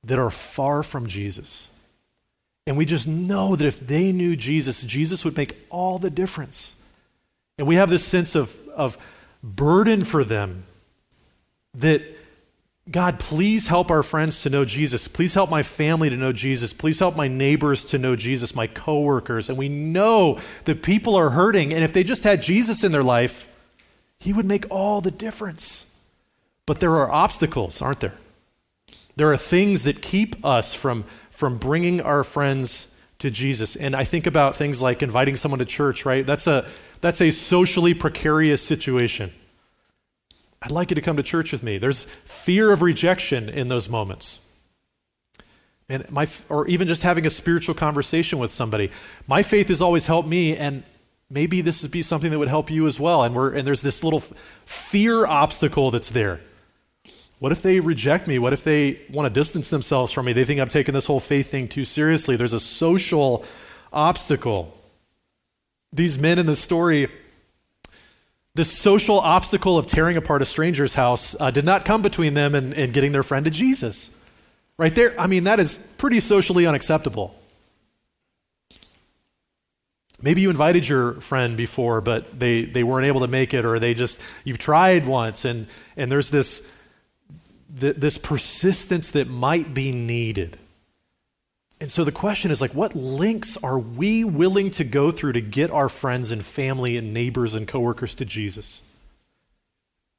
that 0.04 0.18
are 0.18 0.30
far 0.30 0.82
from 0.82 1.06
Jesus. 1.06 1.70
And 2.66 2.76
we 2.76 2.84
just 2.84 3.06
know 3.06 3.54
that 3.54 3.66
if 3.66 3.78
they 3.78 4.12
knew 4.12 4.34
Jesus, 4.34 4.82
Jesus 4.82 5.24
would 5.24 5.36
make 5.36 5.56
all 5.70 5.98
the 5.98 6.10
difference. 6.10 6.76
And 7.58 7.66
we 7.66 7.76
have 7.76 7.90
this 7.90 8.04
sense 8.04 8.34
of, 8.34 8.58
of 8.74 8.98
burden 9.42 10.04
for 10.04 10.24
them 10.24 10.64
that 11.74 12.02
God, 12.88 13.18
please 13.18 13.66
help 13.66 13.90
our 13.90 14.04
friends 14.04 14.42
to 14.42 14.50
know 14.50 14.64
Jesus. 14.64 15.08
Please 15.08 15.34
help 15.34 15.50
my 15.50 15.62
family 15.62 16.08
to 16.08 16.16
know 16.16 16.32
Jesus. 16.32 16.72
Please 16.72 17.00
help 17.00 17.16
my 17.16 17.26
neighbors 17.26 17.84
to 17.86 17.98
know 17.98 18.14
Jesus, 18.14 18.54
my 18.54 18.68
coworkers. 18.68 19.48
And 19.48 19.58
we 19.58 19.68
know 19.68 20.40
that 20.64 20.82
people 20.82 21.16
are 21.16 21.30
hurting. 21.30 21.74
And 21.74 21.82
if 21.82 21.92
they 21.92 22.04
just 22.04 22.22
had 22.22 22.42
Jesus 22.42 22.84
in 22.84 22.92
their 22.92 23.02
life, 23.02 23.48
he 24.20 24.32
would 24.32 24.46
make 24.46 24.70
all 24.70 25.00
the 25.00 25.10
difference. 25.10 25.92
But 26.64 26.78
there 26.78 26.94
are 26.96 27.10
obstacles, 27.10 27.82
aren't 27.82 28.00
there? 28.00 28.14
There 29.16 29.32
are 29.32 29.36
things 29.36 29.84
that 29.84 30.00
keep 30.00 30.44
us 30.44 30.72
from, 30.74 31.04
from 31.36 31.58
bringing 31.58 32.00
our 32.00 32.24
friends 32.24 32.96
to 33.18 33.30
Jesus. 33.30 33.76
And 33.76 33.94
I 33.94 34.04
think 34.04 34.26
about 34.26 34.56
things 34.56 34.80
like 34.80 35.02
inviting 35.02 35.36
someone 35.36 35.58
to 35.58 35.66
church, 35.66 36.06
right? 36.06 36.24
That's 36.24 36.46
a, 36.46 36.66
that's 37.02 37.20
a 37.20 37.30
socially 37.30 37.92
precarious 37.92 38.66
situation. 38.66 39.30
I'd 40.62 40.70
like 40.70 40.90
you 40.90 40.94
to 40.94 41.02
come 41.02 41.18
to 41.18 41.22
church 41.22 41.52
with 41.52 41.62
me. 41.62 41.76
There's 41.76 42.04
fear 42.04 42.72
of 42.72 42.80
rejection 42.80 43.50
in 43.50 43.68
those 43.68 43.90
moments. 43.90 44.48
And 45.90 46.10
my, 46.10 46.26
or 46.48 46.66
even 46.68 46.88
just 46.88 47.02
having 47.02 47.26
a 47.26 47.30
spiritual 47.30 47.74
conversation 47.74 48.38
with 48.38 48.50
somebody. 48.50 48.90
My 49.26 49.42
faith 49.42 49.68
has 49.68 49.82
always 49.82 50.06
helped 50.06 50.28
me, 50.28 50.56
and 50.56 50.84
maybe 51.28 51.60
this 51.60 51.82
would 51.82 51.92
be 51.92 52.00
something 52.00 52.30
that 52.30 52.38
would 52.38 52.48
help 52.48 52.70
you 52.70 52.86
as 52.86 52.98
well. 52.98 53.24
And, 53.24 53.34
we're, 53.34 53.52
and 53.52 53.66
there's 53.66 53.82
this 53.82 54.02
little 54.02 54.22
fear 54.64 55.26
obstacle 55.26 55.90
that's 55.90 56.08
there. 56.08 56.40
What 57.38 57.52
if 57.52 57.62
they 57.62 57.80
reject 57.80 58.26
me? 58.26 58.38
What 58.38 58.52
if 58.52 58.64
they 58.64 59.00
want 59.10 59.32
to 59.32 59.40
distance 59.40 59.68
themselves 59.68 60.12
from 60.12 60.26
me? 60.26 60.32
They 60.32 60.44
think 60.44 60.60
I'm 60.60 60.68
taking 60.68 60.94
this 60.94 61.06
whole 61.06 61.20
faith 61.20 61.50
thing 61.50 61.68
too 61.68 61.84
seriously. 61.84 62.36
There's 62.36 62.54
a 62.54 62.60
social 62.60 63.44
obstacle. 63.92 64.76
These 65.92 66.18
men 66.18 66.38
in 66.38 66.46
the 66.46 66.56
story 66.56 67.08
the 68.56 68.64
social 68.64 69.20
obstacle 69.20 69.76
of 69.76 69.86
tearing 69.86 70.16
apart 70.16 70.40
a 70.40 70.46
stranger's 70.46 70.94
house 70.94 71.36
uh, 71.38 71.50
did 71.50 71.66
not 71.66 71.84
come 71.84 72.00
between 72.00 72.32
them 72.32 72.54
and, 72.54 72.72
and 72.72 72.94
getting 72.94 73.12
their 73.12 73.22
friend 73.22 73.44
to 73.44 73.50
Jesus. 73.50 74.10
Right 74.78 74.94
there, 74.94 75.18
I 75.20 75.26
mean, 75.26 75.44
that 75.44 75.60
is 75.60 75.76
pretty 75.98 76.20
socially 76.20 76.66
unacceptable. 76.66 77.34
Maybe 80.22 80.40
you 80.40 80.48
invited 80.48 80.88
your 80.88 81.20
friend 81.20 81.54
before, 81.54 82.00
but 82.00 82.38
they, 82.38 82.64
they 82.64 82.82
weren't 82.82 83.06
able 83.06 83.20
to 83.20 83.28
make 83.28 83.52
it, 83.52 83.66
or 83.66 83.78
they 83.78 83.92
just, 83.92 84.22
you've 84.44 84.58
tried 84.58 85.04
once, 85.06 85.44
and, 85.44 85.66
and 85.94 86.10
there's 86.10 86.30
this, 86.30 86.70
this 87.78 88.16
persistence 88.16 89.10
that 89.10 89.28
might 89.28 89.74
be 89.74 89.92
needed. 89.92 90.58
And 91.78 91.90
so 91.90 92.04
the 92.04 92.12
question 92.12 92.50
is 92.50 92.60
like 92.60 92.74
what 92.74 92.96
links 92.96 93.58
are 93.58 93.78
we 93.78 94.24
willing 94.24 94.70
to 94.72 94.84
go 94.84 95.10
through 95.10 95.32
to 95.32 95.42
get 95.42 95.70
our 95.70 95.90
friends 95.90 96.32
and 96.32 96.44
family 96.44 96.96
and 96.96 97.12
neighbors 97.12 97.54
and 97.54 97.68
coworkers 97.68 98.14
to 98.16 98.24
Jesus? 98.24 98.82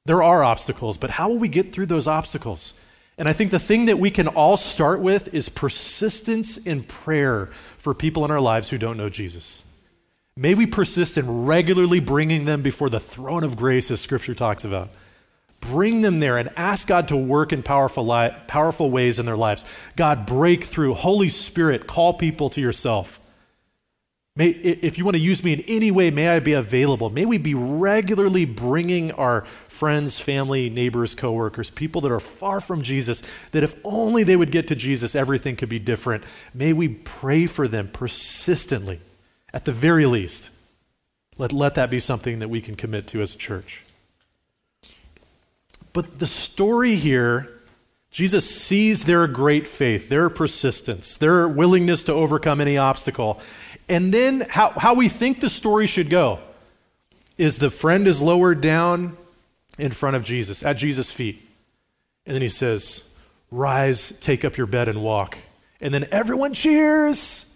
There 0.06 0.24
are 0.24 0.43
obstacles, 0.43 0.98
but 0.98 1.10
how 1.10 1.30
will 1.30 1.39
we 1.39 1.48
get 1.48 1.74
through 1.74 1.88
those 1.88 2.08
obstacles? 2.08 2.76
And 3.17 3.28
I 3.28 3.34
think 3.34 3.50
the 3.50 3.60
thing 3.60 3.86
that 3.86 3.98
we 3.98 4.12
can 4.12 4.28
all 4.28 4.56
start 4.56 5.02
with 5.02 5.34
is 5.34 5.50
persistence 5.50 6.58
in 6.58 6.84
prayer 6.84 7.48
for 7.78 7.96
people 7.96 8.24
in 8.24 8.32
our 8.32 8.39
lives 8.39 8.70
who 8.70 8.78
don't 8.78 8.98
know 8.98 9.10
Jesus. 9.10 9.63
May 10.36 10.54
we 10.54 10.67
persist 10.67 11.17
in 11.17 11.46
regularly 11.46 12.00
bringing 12.00 12.46
them 12.46 12.62
before 12.62 12.91
the 12.91 13.00
throne 13.00 13.43
of 13.43 13.58
grace, 13.58 13.89
as 13.89 14.00
Scripture 14.00 14.36
talks 14.36 14.63
about. 14.63 14.89
Bring 15.60 16.02
them 16.02 16.20
there 16.20 16.38
and 16.38 16.50
ask 16.56 16.88
God 16.88 17.08
to 17.10 17.17
work 17.17 17.52
in 17.52 17.63
powerful, 17.63 18.06
li- 18.06 18.36
powerful 18.48 18.89
ways 18.89 19.20
in 19.20 19.26
their 19.26 19.38
lives. 19.38 19.65
God, 19.96 20.26
break 20.26 20.63
through. 20.63 20.93
Holy 20.93 21.30
Spirit, 21.30 21.88
call 21.88 22.13
people 22.13 22.50
to 22.52 22.62
yourself. 22.62 23.20
May, 24.38 24.50
if 24.50 25.00
you 25.00 25.04
want 25.04 25.15
to 25.15 25.22
use 25.22 25.43
me 25.43 25.54
in 25.54 25.62
any 25.62 25.89
way, 25.89 26.12
may 26.12 26.30
I 26.30 26.39
be 26.39 26.54
available. 26.54 27.10
May 27.10 27.26
we 27.26 27.39
be 27.39 27.56
regularly 27.56 28.46
bringing 28.46 29.12
our 29.13 29.46
friends, 29.67 30.20
family, 30.20 30.70
neighbors, 30.70 31.15
coworkers, 31.15 31.72
people 31.72 32.02
that 32.02 32.12
are 32.12 32.20
far 32.20 32.62
from 32.62 32.84
Jesus, 32.84 33.24
that 33.52 33.63
if 33.63 33.76
only 33.84 34.22
they 34.22 34.36
would 34.36 34.52
get 34.52 34.67
to 34.67 34.76
Jesus, 34.76 35.15
everything 35.15 35.56
could 35.56 35.70
be 35.70 35.80
different. 35.80 36.24
May 36.54 36.72
we 36.72 36.88
pray 36.88 37.48
for 37.48 37.67
them 37.67 37.88
persistently, 37.88 39.00
at 39.56 39.65
the 39.65 39.72
very 39.72 40.06
least. 40.06 40.52
Let, 41.39 41.52
let 41.52 41.74
that 41.74 41.89
be 41.89 42.00
something 42.00 42.38
that 42.38 42.50
we 42.50 42.62
can 42.62 42.76
commit 42.76 43.08
to 43.08 43.22
as 43.22 43.34
a 43.34 43.39
church. 43.39 43.84
But 45.97 46.19
the 46.19 46.27
story 46.27 46.93
here, 46.93 47.49
Jesus 48.12 48.47
sees 48.47 49.05
their 49.05 49.25
great 49.25 49.67
faith, 49.67 50.10
their 50.10 50.29
persistence, 50.29 51.17
their 51.17 51.47
willingness 51.47 52.03
to 52.03 52.13
overcome 52.13 52.62
any 52.62 52.77
obstacle. 52.77 53.41
And 53.89 54.13
then 54.13 54.41
how, 54.41 54.73
how 54.77 54.93
we 54.93 55.10
think 55.10 55.39
the 55.39 55.49
story 55.49 55.88
should 55.88 56.12
go 56.12 56.38
is 57.36 57.57
the 57.57 57.71
friend 57.71 58.05
is 58.05 58.21
lowered 58.21 58.62
down 58.62 59.17
in 59.79 59.89
front 59.89 60.15
of 60.15 60.21
Jesus, 60.21 60.62
at 60.62 60.73
Jesus' 60.73 61.10
feet. 61.10 61.41
And 62.27 62.36
then 62.36 62.43
he 62.43 62.49
says, 62.49 63.12
Rise, 63.49 64.12
take 64.19 64.45
up 64.45 64.55
your 64.55 64.67
bed, 64.67 64.89
and 64.89 65.01
walk. 65.01 65.39
And 65.81 65.91
then 65.91 66.05
everyone 66.12 66.53
cheers. 66.53 67.51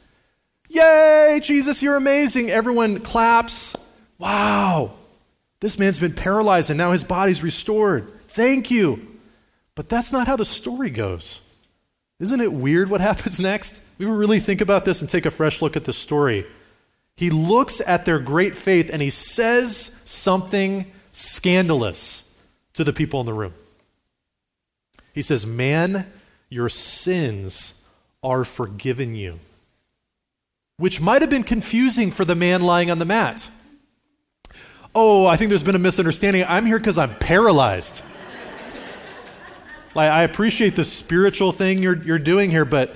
Yay, 0.68 1.42
Jesus, 1.44 1.84
you're 1.84 1.96
amazing. 1.96 2.50
Everyone 2.50 3.02
claps. 3.02 3.76
Wow, 4.18 4.94
this 5.60 5.78
man's 5.78 6.00
been 6.00 6.16
paralyzed 6.16 6.72
and 6.72 6.78
now 6.80 6.92
his 6.92 7.04
body's 7.04 7.44
restored. 7.44 8.12
Thank 8.32 8.72
you. 8.72 9.20
But 9.76 9.90
that's 9.90 10.12
not 10.12 10.28
how 10.28 10.36
the 10.36 10.46
story 10.46 10.90
goes. 10.90 11.42
Isn't 12.20 12.40
it 12.40 12.54
weird 12.54 12.90
what 12.90 13.02
happens 13.10 13.40
next? 13.40 13.82
We 13.98 14.06
really 14.06 14.40
think 14.40 14.62
about 14.62 14.86
this 14.86 15.02
and 15.02 15.10
take 15.10 15.26
a 15.26 15.32
fresh 15.32 15.62
look 15.62 15.76
at 15.76 15.86
the 15.86 15.94
story. 15.94 16.46
He 17.18 17.30
looks 17.30 17.82
at 17.86 18.06
their 18.06 18.20
great 18.20 18.56
faith 18.56 18.90
and 18.92 19.02
he 19.02 19.10
says 19.10 20.00
something 20.06 20.92
scandalous 21.12 22.34
to 22.74 22.84
the 22.84 22.94
people 22.94 23.20
in 23.20 23.26
the 23.26 23.34
room. 23.34 23.54
He 25.14 25.22
says, 25.22 25.46
Man, 25.46 26.08
your 26.50 26.70
sins 26.70 27.86
are 28.24 28.46
forgiven 28.46 29.14
you. 29.14 29.40
Which 30.78 31.02
might 31.02 31.22
have 31.22 31.30
been 31.30 31.44
confusing 31.44 32.12
for 32.12 32.24
the 32.24 32.36
man 32.36 32.62
lying 32.62 32.90
on 32.90 33.00
the 33.00 33.06
mat. 33.06 33.50
Oh, 34.96 35.26
I 35.26 35.36
think 35.36 35.50
there's 35.50 35.64
been 35.64 35.76
a 35.76 35.80
misunderstanding. 35.80 36.46
I'm 36.48 36.66
here 36.66 36.78
because 36.78 36.98
I'm 36.98 37.16
paralyzed. 37.16 38.04
Like, 39.94 40.12
I 40.12 40.24
appreciate 40.24 40.76
the 40.76 40.84
spiritual 40.84 41.52
thing 41.52 41.84
you're, 41.84 42.02
you're 42.02 42.20
doing 42.20 42.50
here, 42.50 42.66
but 42.66 42.96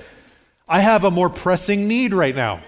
I 0.68 0.80
have 0.80 1.04
a 1.04 1.10
more 1.10 1.28
pressing 1.28 1.86
need 1.86 2.14
right 2.14 2.34
now. 2.34 2.60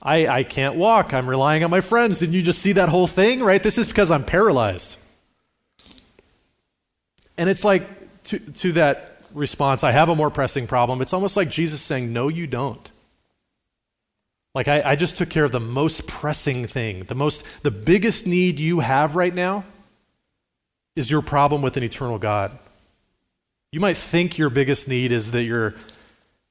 I, 0.00 0.26
I 0.28 0.42
can't 0.44 0.76
walk. 0.76 1.12
I'm 1.12 1.28
relying 1.28 1.64
on 1.64 1.70
my 1.70 1.80
friends. 1.80 2.20
Didn't 2.20 2.34
you 2.34 2.42
just 2.42 2.60
see 2.60 2.72
that 2.72 2.88
whole 2.88 3.06
thing, 3.06 3.42
right? 3.42 3.62
This 3.62 3.78
is 3.78 3.88
because 3.88 4.10
I'm 4.10 4.24
paralyzed. 4.24 4.98
And 7.36 7.48
it's 7.48 7.64
like, 7.64 7.86
to, 8.24 8.38
to 8.38 8.72
that 8.72 9.22
response, 9.32 9.82
I 9.82 9.92
have 9.92 10.08
a 10.08 10.16
more 10.16 10.30
pressing 10.30 10.66
problem. 10.66 11.00
It's 11.02 11.12
almost 11.12 11.36
like 11.36 11.48
Jesus 11.48 11.80
saying, 11.80 12.12
No, 12.12 12.28
you 12.28 12.46
don't. 12.46 12.90
Like, 14.54 14.68
I, 14.68 14.82
I 14.82 14.96
just 14.96 15.16
took 15.16 15.28
care 15.28 15.44
of 15.44 15.52
the 15.52 15.60
most 15.60 16.06
pressing 16.06 16.66
thing. 16.66 17.04
The 17.04 17.14
most, 17.14 17.44
the 17.62 17.70
biggest 17.70 18.26
need 18.26 18.58
you 18.58 18.80
have 18.80 19.14
right 19.14 19.34
now 19.34 19.64
is 20.96 21.10
your 21.10 21.22
problem 21.22 21.62
with 21.62 21.76
an 21.76 21.82
eternal 21.84 22.18
God. 22.18 22.58
You 23.70 23.80
might 23.80 23.98
think 23.98 24.38
your 24.38 24.48
biggest 24.48 24.88
need 24.88 25.12
is 25.12 25.32
that 25.32 25.42
you're 25.42 25.74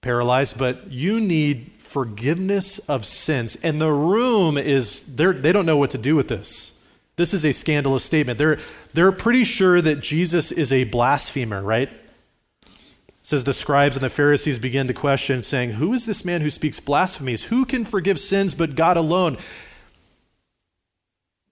paralyzed, 0.02 0.60
but 0.60 0.92
you 0.92 1.20
need 1.20 1.72
forgiveness 1.80 2.78
of 2.80 3.06
sins. 3.06 3.56
And 3.64 3.82
the 3.82 3.92
room 3.92 4.58
is, 4.58 5.16
they 5.16 5.52
don't 5.52 5.66
know 5.66 5.78
what 5.78 5.90
to 5.92 5.98
do 5.98 6.16
with 6.16 6.28
this. 6.28 6.80
This 7.16 7.34
is 7.34 7.44
a 7.44 7.52
scandalous 7.52 8.04
statement. 8.04 8.38
They're, 8.38 8.60
they're 8.94 9.12
pretty 9.12 9.44
sure 9.44 9.82
that 9.82 10.02
Jesus 10.02 10.52
is 10.52 10.72
a 10.72 10.84
blasphemer, 10.84 11.64
right? 11.64 11.90
It 11.90 12.80
says 13.24 13.44
the 13.44 13.54
scribes 13.54 13.98
and 13.98 14.04
the 14.04 14.10
Pharisees 14.10 14.60
begin 14.60 14.86
to 14.86 14.94
question, 14.94 15.42
saying, 15.42 15.72
Who 15.72 15.94
is 15.94 16.06
this 16.06 16.24
man 16.24 16.42
who 16.42 16.52
speaks 16.52 16.80
blasphemies? 16.80 17.46
Who 17.46 17.66
can 17.66 17.84
forgive 17.84 18.20
sins 18.20 18.54
but 18.54 18.76
God 18.76 18.96
alone? 18.96 19.38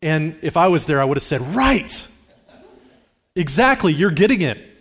And 0.04 0.38
if 0.44 0.56
I 0.56 0.68
was 0.68 0.86
there, 0.86 1.02
I 1.02 1.06
would 1.06 1.18
have 1.18 1.24
said, 1.24 1.42
Right! 1.56 2.08
Exactly, 3.36 3.92
you're 3.92 4.12
getting 4.12 4.42
it. 4.42 4.75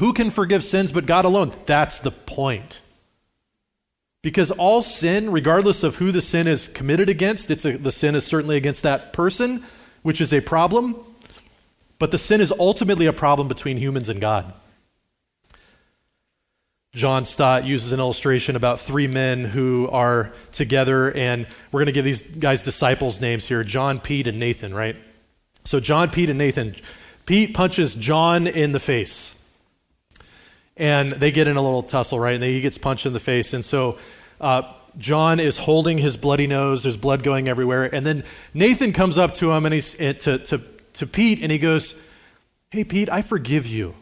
Who 0.00 0.14
can 0.14 0.30
forgive 0.30 0.64
sins 0.64 0.92
but 0.92 1.04
God 1.04 1.26
alone? 1.26 1.52
That's 1.66 2.00
the 2.00 2.10
point. 2.10 2.80
Because 4.22 4.50
all 4.50 4.80
sin, 4.80 5.30
regardless 5.30 5.84
of 5.84 5.96
who 5.96 6.10
the 6.10 6.22
sin 6.22 6.48
is 6.48 6.68
committed 6.68 7.10
against, 7.10 7.50
it's 7.50 7.66
a, 7.66 7.76
the 7.76 7.92
sin 7.92 8.14
is 8.14 8.24
certainly 8.24 8.56
against 8.56 8.82
that 8.82 9.12
person, 9.12 9.62
which 10.00 10.22
is 10.22 10.32
a 10.32 10.40
problem. 10.40 10.96
But 11.98 12.12
the 12.12 12.18
sin 12.18 12.40
is 12.40 12.50
ultimately 12.50 13.04
a 13.04 13.12
problem 13.12 13.46
between 13.46 13.76
humans 13.76 14.08
and 14.08 14.22
God. 14.22 14.50
John 16.94 17.26
Stott 17.26 17.66
uses 17.66 17.92
an 17.92 18.00
illustration 18.00 18.56
about 18.56 18.80
three 18.80 19.06
men 19.06 19.44
who 19.44 19.86
are 19.92 20.32
together, 20.50 21.12
and 21.12 21.46
we're 21.72 21.80
going 21.80 21.86
to 21.86 21.92
give 21.92 22.06
these 22.06 22.22
guys 22.22 22.62
disciples' 22.62 23.20
names 23.20 23.48
here 23.48 23.62
John, 23.64 24.00
Pete, 24.00 24.28
and 24.28 24.40
Nathan, 24.40 24.72
right? 24.72 24.96
So, 25.64 25.78
John, 25.78 26.08
Pete, 26.08 26.30
and 26.30 26.38
Nathan. 26.38 26.74
Pete 27.26 27.52
punches 27.52 27.94
John 27.94 28.46
in 28.46 28.72
the 28.72 28.80
face 28.80 29.39
and 30.80 31.12
they 31.12 31.30
get 31.30 31.46
in 31.46 31.56
a 31.56 31.62
little 31.62 31.82
tussle, 31.82 32.18
right? 32.18 32.34
And 32.34 32.42
he 32.42 32.60
gets 32.62 32.78
punched 32.78 33.04
in 33.04 33.12
the 33.12 33.20
face. 33.20 33.52
And 33.52 33.62
so 33.62 33.98
uh, 34.40 34.62
John 34.96 35.38
is 35.38 35.58
holding 35.58 35.98
his 35.98 36.16
bloody 36.16 36.46
nose. 36.46 36.82
There's 36.82 36.96
blood 36.96 37.22
going 37.22 37.48
everywhere. 37.48 37.94
And 37.94 38.04
then 38.04 38.24
Nathan 38.54 38.92
comes 38.92 39.18
up 39.18 39.34
to 39.34 39.52
him 39.52 39.66
and 39.66 39.74
he's 39.74 40.00
eh, 40.00 40.14
to, 40.14 40.38
to, 40.38 40.60
to 40.94 41.06
Pete 41.06 41.42
and 41.42 41.52
he 41.52 41.58
goes, 41.58 42.02
Hey, 42.70 42.84
Pete, 42.84 43.10
I 43.10 43.20
forgive 43.22 43.66
you. 43.66 43.94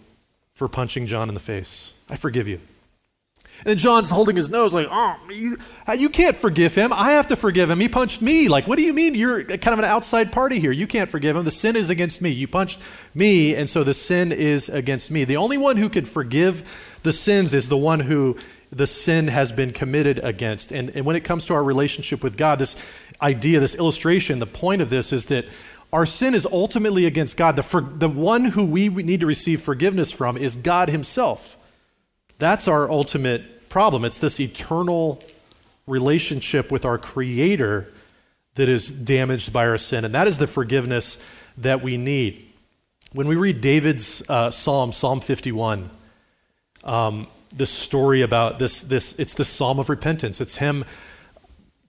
for 0.54 0.68
punching 0.68 1.06
John 1.06 1.28
in 1.28 1.34
the 1.34 1.40
face. 1.40 1.94
I 2.10 2.16
forgive 2.16 2.48
you. 2.48 2.60
And 3.64 3.79
John's 3.79 4.11
holding 4.11 4.37
his 4.37 4.51
nose 4.51 4.73
like, 4.73 4.88
oh, 4.90 5.16
you, 5.31 5.59
uh, 5.87 5.92
you 5.92 6.09
can't 6.09 6.37
forgive 6.37 6.75
him. 6.75 6.92
I 6.92 7.12
have 7.12 7.27
to 7.29 7.37
forgive 7.37 7.71
him. 7.71 7.81
He 7.81 7.88
punched 7.88 8.23
me. 8.23 8.49
Like, 8.49 8.66
what 8.66 8.77
do 8.77 8.83
you 8.83 8.92
mean 8.92 9.14
you're 9.14 9.44
kind 9.44 9.73
of 9.73 9.81
an 9.81 9.85
outside 9.85 10.31
party 10.31 10.61
here? 10.61 10.73
You 10.73 10.87
can't 10.87 11.11
forgive 11.11 11.37
him. 11.37 11.44
The 11.44 11.51
sin 11.51 11.75
is 11.75 11.90
against 11.90 12.23
me. 12.23 12.31
You 12.31 12.47
punched 12.47 12.81
me, 13.14 13.55
and 13.55 13.68
so 13.68 13.83
the 13.83 13.94
sin 13.94 14.31
is 14.31 14.68
against 14.68 15.11
me. 15.11 15.25
The 15.25 15.37
only 15.37 15.59
one 15.59 15.77
who 15.77 15.88
can 15.88 16.05
forgive 16.05 16.99
the 17.03 17.12
sins 17.12 17.53
is 17.53 17.68
the 17.68 17.77
one 17.77 18.01
who 18.01 18.37
the 18.71 18.87
sin 18.87 19.29
has 19.29 19.51
been 19.51 19.73
committed 19.73 20.18
against. 20.23 20.73
And, 20.73 20.90
and 20.90 21.05
when 21.05 21.16
it 21.16 21.25
comes 21.25 21.47
to 21.47 21.55
our 21.55 21.64
relationship 21.64 22.23
with 22.23 22.37
God, 22.37 22.59
this 22.59 22.77
idea, 23.21 23.61
this 23.61 23.75
illustration, 23.75 24.38
the 24.38 24.47
point 24.47 24.83
of 24.83 24.90
this 24.90 25.12
is 25.12 25.27
that 25.27 25.47
our 25.92 26.05
sin 26.07 26.35
is 26.35 26.47
ultimately 26.47 27.07
against 27.07 27.37
God. 27.37 27.57
The, 27.57 27.62
for, 27.62 27.81
the 27.81 28.09
one 28.09 28.44
who 28.47 28.64
we 28.64 28.88
need 28.88 29.21
to 29.21 29.27
receive 29.27 29.62
forgiveness 29.62 30.12
from 30.12 30.37
is 30.37 30.55
God 30.55 30.90
Himself. 30.90 31.57
That's 32.38 32.68
our 32.68 32.90
ultimate 32.90 33.68
problem. 33.68 34.05
It's 34.05 34.18
this 34.18 34.40
eternal 34.40 35.22
relationship 35.87 36.70
with 36.70 36.85
our 36.85 36.98
Creator 36.98 37.92
that 38.55 38.68
is 38.68 38.88
damaged 38.88 39.53
by 39.53 39.66
our 39.66 39.79
sin. 39.79 40.05
And 40.05 40.14
that 40.14 40.27
is 40.27 40.38
the 40.38 40.46
forgiveness 40.46 41.24
that 41.57 41.83
we 41.83 41.96
need. 41.96 42.44
When 43.12 43.27
we 43.27 43.37
read 43.37 43.61
David's 43.61 44.29
uh, 44.29 44.51
Psalm, 44.51 44.92
Psalm 44.92 45.20
51, 45.20 45.90
um, 46.85 47.27
this 47.55 47.70
story 47.70 48.22
about 48.22 48.59
this, 48.59 48.83
this, 48.83 49.18
it's 49.18 49.35
the 49.35 49.44
Psalm 49.44 49.79
of 49.79 49.88
repentance. 49.88 50.40
It's 50.40 50.59
him 50.59 50.85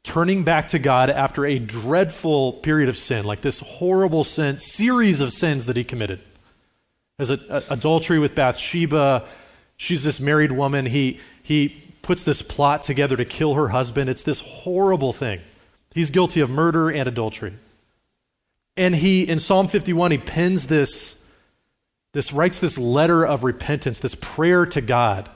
turning 0.04 0.44
back 0.44 0.68
to 0.68 0.80
God 0.80 1.10
after 1.10 1.46
a 1.46 1.60
dreadful 1.60 2.54
period 2.54 2.90
of 2.90 2.98
sin, 2.98 3.26
like 3.26 3.42
this 3.42 3.60
horrible 3.60 4.24
sin, 4.24 4.58
series 4.58 5.22
of 5.22 5.32
sins 5.32 5.66
that 5.66 5.76
he 5.76 5.84
committed. 5.84 6.22
As 7.20 7.30
a, 7.30 7.40
a, 7.50 7.74
adultery 7.74 8.18
with 8.18 8.34
Bathsheba, 8.34 9.26
she's 9.80 10.04
this 10.04 10.20
married 10.20 10.52
woman. 10.52 10.86
He, 10.86 11.20
he 11.42 11.70
puts 12.04 12.24
this 12.24 12.44
plot 12.44 12.84
together 12.84 13.18
to 13.18 13.26
kill 13.26 13.56
her 13.56 13.70
husband. 13.70 14.10
It's 14.12 14.22
this 14.22 14.42
horrible 14.42 15.12
thing. 15.12 15.42
He's 15.96 16.12
guilty 16.12 16.42
of 16.42 16.52
murder 16.52 16.92
and 16.92 17.10
adultery. 17.10 17.54
And 18.78 18.94
he, 18.94 19.28
in 19.28 19.40
Psalm 19.40 19.68
51, 19.68 20.12
he 20.12 20.18
pens 20.20 20.68
this, 20.68 21.26
this 22.12 22.32
writes 22.32 22.60
this 22.60 22.78
letter 22.78 23.26
of 23.26 23.44
repentance, 23.44 24.00
this 24.00 24.16
prayer 24.16 24.68
to 24.68 24.82
God. 24.82 25.30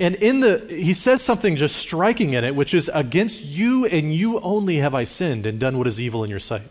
And 0.00 0.14
in 0.14 0.38
the 0.40 0.64
he 0.68 0.92
says 0.92 1.22
something 1.22 1.56
just 1.56 1.74
striking 1.74 2.34
in 2.34 2.44
it, 2.44 2.54
which 2.54 2.72
is 2.72 2.88
against 2.94 3.44
you 3.44 3.84
and 3.84 4.14
you 4.14 4.38
only 4.40 4.76
have 4.76 4.94
I 4.94 5.02
sinned 5.02 5.44
and 5.44 5.58
done 5.58 5.76
what 5.76 5.88
is 5.88 6.00
evil 6.00 6.22
in 6.22 6.30
your 6.30 6.38
sight. 6.38 6.62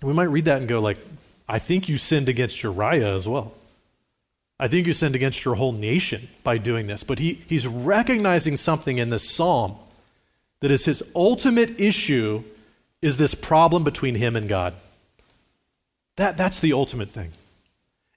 We 0.00 0.14
might 0.14 0.24
read 0.24 0.46
that 0.46 0.58
and 0.58 0.68
go 0.68 0.80
like, 0.80 0.96
I 1.46 1.58
think 1.58 1.90
you 1.90 1.98
sinned 1.98 2.30
against 2.30 2.62
Uriah 2.62 3.14
as 3.14 3.28
well. 3.28 3.52
I 4.60 4.68
think 4.68 4.86
you 4.86 4.92
sinned 4.92 5.14
against 5.16 5.42
your 5.42 5.54
whole 5.54 5.72
nation 5.72 6.28
by 6.44 6.58
doing 6.58 6.86
this. 6.86 7.02
But 7.02 7.18
he, 7.18 7.40
he's 7.48 7.66
recognizing 7.66 8.56
something 8.56 8.98
in 8.98 9.08
this 9.08 9.28
psalm 9.28 9.76
that 10.60 10.70
is 10.70 10.84
his 10.84 11.10
ultimate 11.16 11.80
issue 11.80 12.44
is 13.00 13.16
this 13.16 13.34
problem 13.34 13.84
between 13.84 14.16
him 14.16 14.36
and 14.36 14.46
God. 14.50 14.74
That, 16.16 16.36
that's 16.36 16.60
the 16.60 16.74
ultimate 16.74 17.10
thing. 17.10 17.32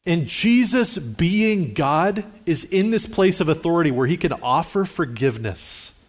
And 0.06 0.28
Jesus, 0.28 0.98
being 0.98 1.74
God, 1.74 2.26
is 2.46 2.66
in 2.66 2.92
this 2.92 3.06
place 3.06 3.40
of 3.40 3.48
authority 3.48 3.90
where 3.90 4.08
he 4.08 4.18
can 4.18 4.34
offer 4.34 4.84
forgiveness 4.84 6.04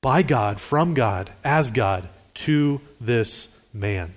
by 0.00 0.22
God, 0.22 0.58
from 0.58 0.94
God, 0.94 1.30
as 1.44 1.70
God, 1.70 2.08
to 2.32 2.80
this 2.98 3.62
man. 3.74 4.14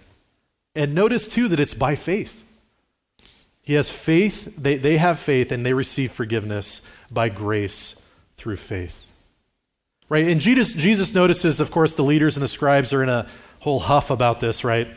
And 0.74 0.96
notice 0.96 1.28
too 1.28 1.50
that 1.50 1.60
it's 1.60 1.74
by 1.74 1.96
faith. 1.96 2.45
He 3.66 3.74
has 3.74 3.90
faith, 3.90 4.54
they, 4.58 4.78
they 4.78 4.98
have 4.98 5.20
faith, 5.20 5.52
and 5.52 5.66
they 5.66 5.74
receive 5.74 6.12
forgiveness 6.12 6.82
by 7.12 7.30
grace 7.30 8.02
through 8.38 8.58
faith. 8.58 9.12
Right? 10.08 10.28
And 10.28 10.40
Jesus, 10.40 10.74
Jesus 10.74 11.16
notices, 11.16 11.60
of 11.60 11.72
course, 11.72 11.96
the 11.96 12.04
leaders 12.04 12.38
and 12.38 12.44
the 12.44 12.48
scribes 12.48 12.94
are 12.94 13.02
in 13.02 13.10
a 13.10 13.28
whole 13.60 13.80
huff 13.80 14.12
about 14.12 14.40
this, 14.40 14.64
right? 14.64 14.88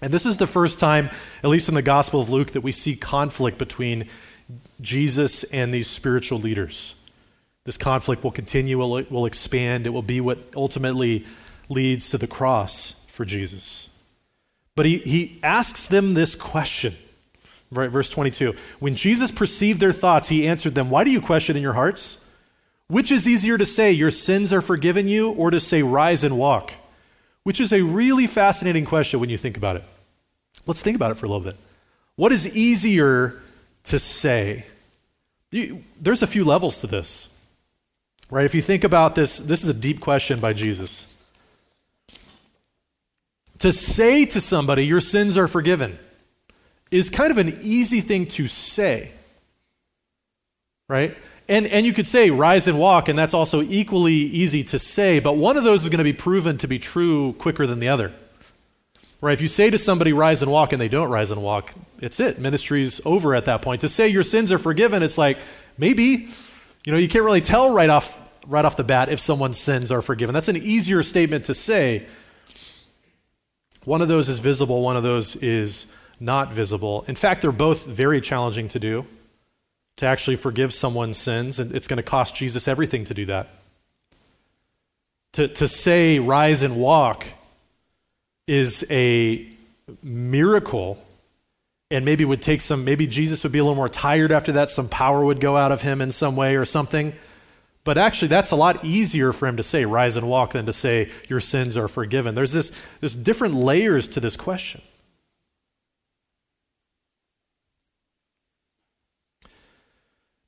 And 0.00 0.12
this 0.12 0.24
is 0.24 0.38
the 0.38 0.46
first 0.46 0.80
time, 0.80 1.10
at 1.42 1.50
least 1.50 1.68
in 1.68 1.74
the 1.74 1.82
Gospel 1.82 2.20
of 2.20 2.30
Luke, 2.30 2.52
that 2.52 2.62
we 2.62 2.72
see 2.72 2.96
conflict 2.96 3.58
between 3.58 4.08
Jesus 4.80 5.44
and 5.44 5.74
these 5.74 5.86
spiritual 5.86 6.38
leaders. 6.38 6.94
This 7.64 7.76
conflict 7.76 8.24
will 8.24 8.30
continue, 8.30 8.78
will, 8.78 9.02
will 9.10 9.26
expand, 9.26 9.86
it 9.86 9.90
will 9.90 10.00
be 10.00 10.22
what 10.22 10.38
ultimately 10.56 11.26
leads 11.68 12.08
to 12.10 12.16
the 12.16 12.26
cross 12.26 13.04
for 13.08 13.26
Jesus. 13.26 13.90
But 14.74 14.86
he, 14.86 14.98
he 14.98 15.38
asks 15.42 15.86
them 15.86 16.14
this 16.14 16.34
question, 16.34 16.94
right? 17.70 17.90
Verse 17.90 18.08
22. 18.08 18.54
When 18.78 18.94
Jesus 18.94 19.30
perceived 19.30 19.80
their 19.80 19.92
thoughts, 19.92 20.28
he 20.28 20.46
answered 20.46 20.74
them, 20.74 20.90
Why 20.90 21.04
do 21.04 21.10
you 21.10 21.20
question 21.20 21.56
in 21.56 21.62
your 21.62 21.74
hearts? 21.74 22.24
Which 22.88 23.10
is 23.10 23.28
easier 23.28 23.58
to 23.58 23.66
say, 23.66 23.92
Your 23.92 24.10
sins 24.10 24.52
are 24.52 24.62
forgiven 24.62 25.08
you, 25.08 25.30
or 25.30 25.50
to 25.50 25.60
say, 25.60 25.82
Rise 25.82 26.24
and 26.24 26.38
walk? 26.38 26.72
which 27.48 27.62
is 27.62 27.72
a 27.72 27.80
really 27.80 28.26
fascinating 28.26 28.84
question 28.84 29.18
when 29.20 29.30
you 29.30 29.38
think 29.38 29.56
about 29.56 29.74
it. 29.74 29.82
Let's 30.66 30.82
think 30.82 30.96
about 30.96 31.12
it 31.12 31.14
for 31.14 31.24
a 31.24 31.30
little 31.30 31.42
bit. 31.42 31.56
What 32.14 32.30
is 32.30 32.54
easier 32.54 33.40
to 33.84 33.98
say? 33.98 34.66
There's 35.50 36.22
a 36.22 36.26
few 36.26 36.44
levels 36.44 36.82
to 36.82 36.86
this, 36.86 37.34
right? 38.30 38.44
If 38.44 38.54
you 38.54 38.60
think 38.60 38.84
about 38.84 39.14
this, 39.14 39.38
this 39.38 39.62
is 39.62 39.68
a 39.70 39.72
deep 39.72 39.98
question 39.98 40.40
by 40.40 40.52
Jesus. 40.52 41.06
To 43.60 43.72
say 43.72 44.26
to 44.26 44.42
somebody, 44.42 44.84
your 44.84 45.00
sins 45.00 45.38
are 45.38 45.48
forgiven, 45.48 45.98
is 46.90 47.10
kind 47.10 47.30
of 47.30 47.38
an 47.38 47.58
easy 47.62 48.00
thing 48.00 48.26
to 48.26 48.46
say, 48.48 49.12
right? 50.88 51.16
And, 51.48 51.66
and 51.66 51.86
you 51.86 51.92
could 51.92 52.06
say 52.06 52.30
rise 52.30 52.68
and 52.68 52.78
walk, 52.78 53.08
and 53.08 53.18
that's 53.18 53.34
also 53.34 53.62
equally 53.62 54.12
easy 54.12 54.62
to 54.64 54.78
say, 54.78 55.18
but 55.18 55.36
one 55.36 55.56
of 55.56 55.64
those 55.64 55.82
is 55.82 55.88
going 55.88 55.98
to 55.98 56.04
be 56.04 56.12
proven 56.12 56.58
to 56.58 56.68
be 56.68 56.78
true 56.78 57.32
quicker 57.34 57.66
than 57.66 57.78
the 57.78 57.88
other. 57.88 58.12
Right? 59.20 59.32
If 59.32 59.40
you 59.40 59.48
say 59.48 59.68
to 59.70 59.78
somebody 59.78 60.12
rise 60.12 60.42
and 60.42 60.52
walk 60.52 60.72
and 60.72 60.80
they 60.80 60.88
don't 60.88 61.10
rise 61.10 61.30
and 61.30 61.42
walk, 61.42 61.72
it's 62.00 62.20
it. 62.20 62.38
Ministry's 62.38 63.00
over 63.04 63.34
at 63.34 63.46
that 63.46 63.62
point. 63.62 63.80
To 63.80 63.88
say 63.88 64.08
your 64.08 64.22
sins 64.22 64.52
are 64.52 64.58
forgiven, 64.58 65.02
it's 65.02 65.18
like 65.18 65.38
maybe, 65.76 66.28
you 66.84 66.92
know, 66.92 66.98
you 66.98 67.08
can't 67.08 67.24
really 67.24 67.40
tell 67.40 67.72
right 67.72 67.90
off 67.90 68.20
right 68.46 68.64
off 68.64 68.76
the 68.76 68.84
bat 68.84 69.10
if 69.10 69.20
someone's 69.20 69.58
sins 69.58 69.92
are 69.92 70.00
forgiven. 70.00 70.32
That's 70.32 70.48
an 70.48 70.56
easier 70.56 71.02
statement 71.02 71.46
to 71.46 71.54
say. 71.54 72.06
One 73.84 74.02
of 74.02 74.08
those 74.08 74.28
is 74.28 74.38
visible, 74.38 74.82
one 74.82 74.96
of 74.96 75.02
those 75.02 75.36
is 75.36 75.92
not 76.20 76.52
visible. 76.52 77.04
In 77.08 77.14
fact, 77.14 77.42
they're 77.42 77.52
both 77.52 77.86
very 77.86 78.20
challenging 78.20 78.68
to 78.68 78.78
do 78.78 79.06
to 79.96 80.06
actually 80.06 80.36
forgive 80.36 80.72
someone's 80.72 81.16
sins, 81.16 81.58
and 81.58 81.74
it's 81.74 81.88
going 81.88 81.96
to 81.96 82.02
cost 82.02 82.36
Jesus 82.36 82.68
everything 82.68 83.04
to 83.04 83.14
do 83.14 83.26
that. 83.26 83.48
To, 85.32 85.48
to 85.48 85.68
say, 85.68 86.18
rise 86.20 86.62
and 86.62 86.76
walk, 86.76 87.26
is 88.46 88.86
a 88.90 89.46
miracle, 90.02 91.04
and 91.90 92.04
maybe 92.04 92.24
would 92.24 92.42
take 92.42 92.60
some, 92.60 92.84
maybe 92.84 93.06
Jesus 93.06 93.42
would 93.42 93.52
be 93.52 93.58
a 93.58 93.64
little 93.64 93.76
more 93.76 93.88
tired 93.88 94.32
after 94.32 94.52
that, 94.52 94.70
some 94.70 94.88
power 94.88 95.24
would 95.24 95.40
go 95.40 95.56
out 95.56 95.72
of 95.72 95.82
him 95.82 96.00
in 96.00 96.12
some 96.12 96.36
way 96.36 96.56
or 96.56 96.64
something. 96.64 97.12
But 97.84 97.98
actually, 97.98 98.28
that's 98.28 98.50
a 98.50 98.56
lot 98.56 98.84
easier 98.84 99.32
for 99.32 99.48
him 99.48 99.56
to 99.56 99.62
say, 99.62 99.84
rise 99.84 100.16
and 100.16 100.28
walk, 100.28 100.52
than 100.52 100.66
to 100.66 100.72
say, 100.72 101.10
your 101.28 101.40
sins 101.40 101.76
are 101.76 101.88
forgiven. 101.88 102.34
There's 102.34 102.52
this, 102.52 102.72
there's 103.00 103.16
different 103.16 103.54
layers 103.54 104.08
to 104.08 104.20
this 104.20 104.36
question. 104.36 104.80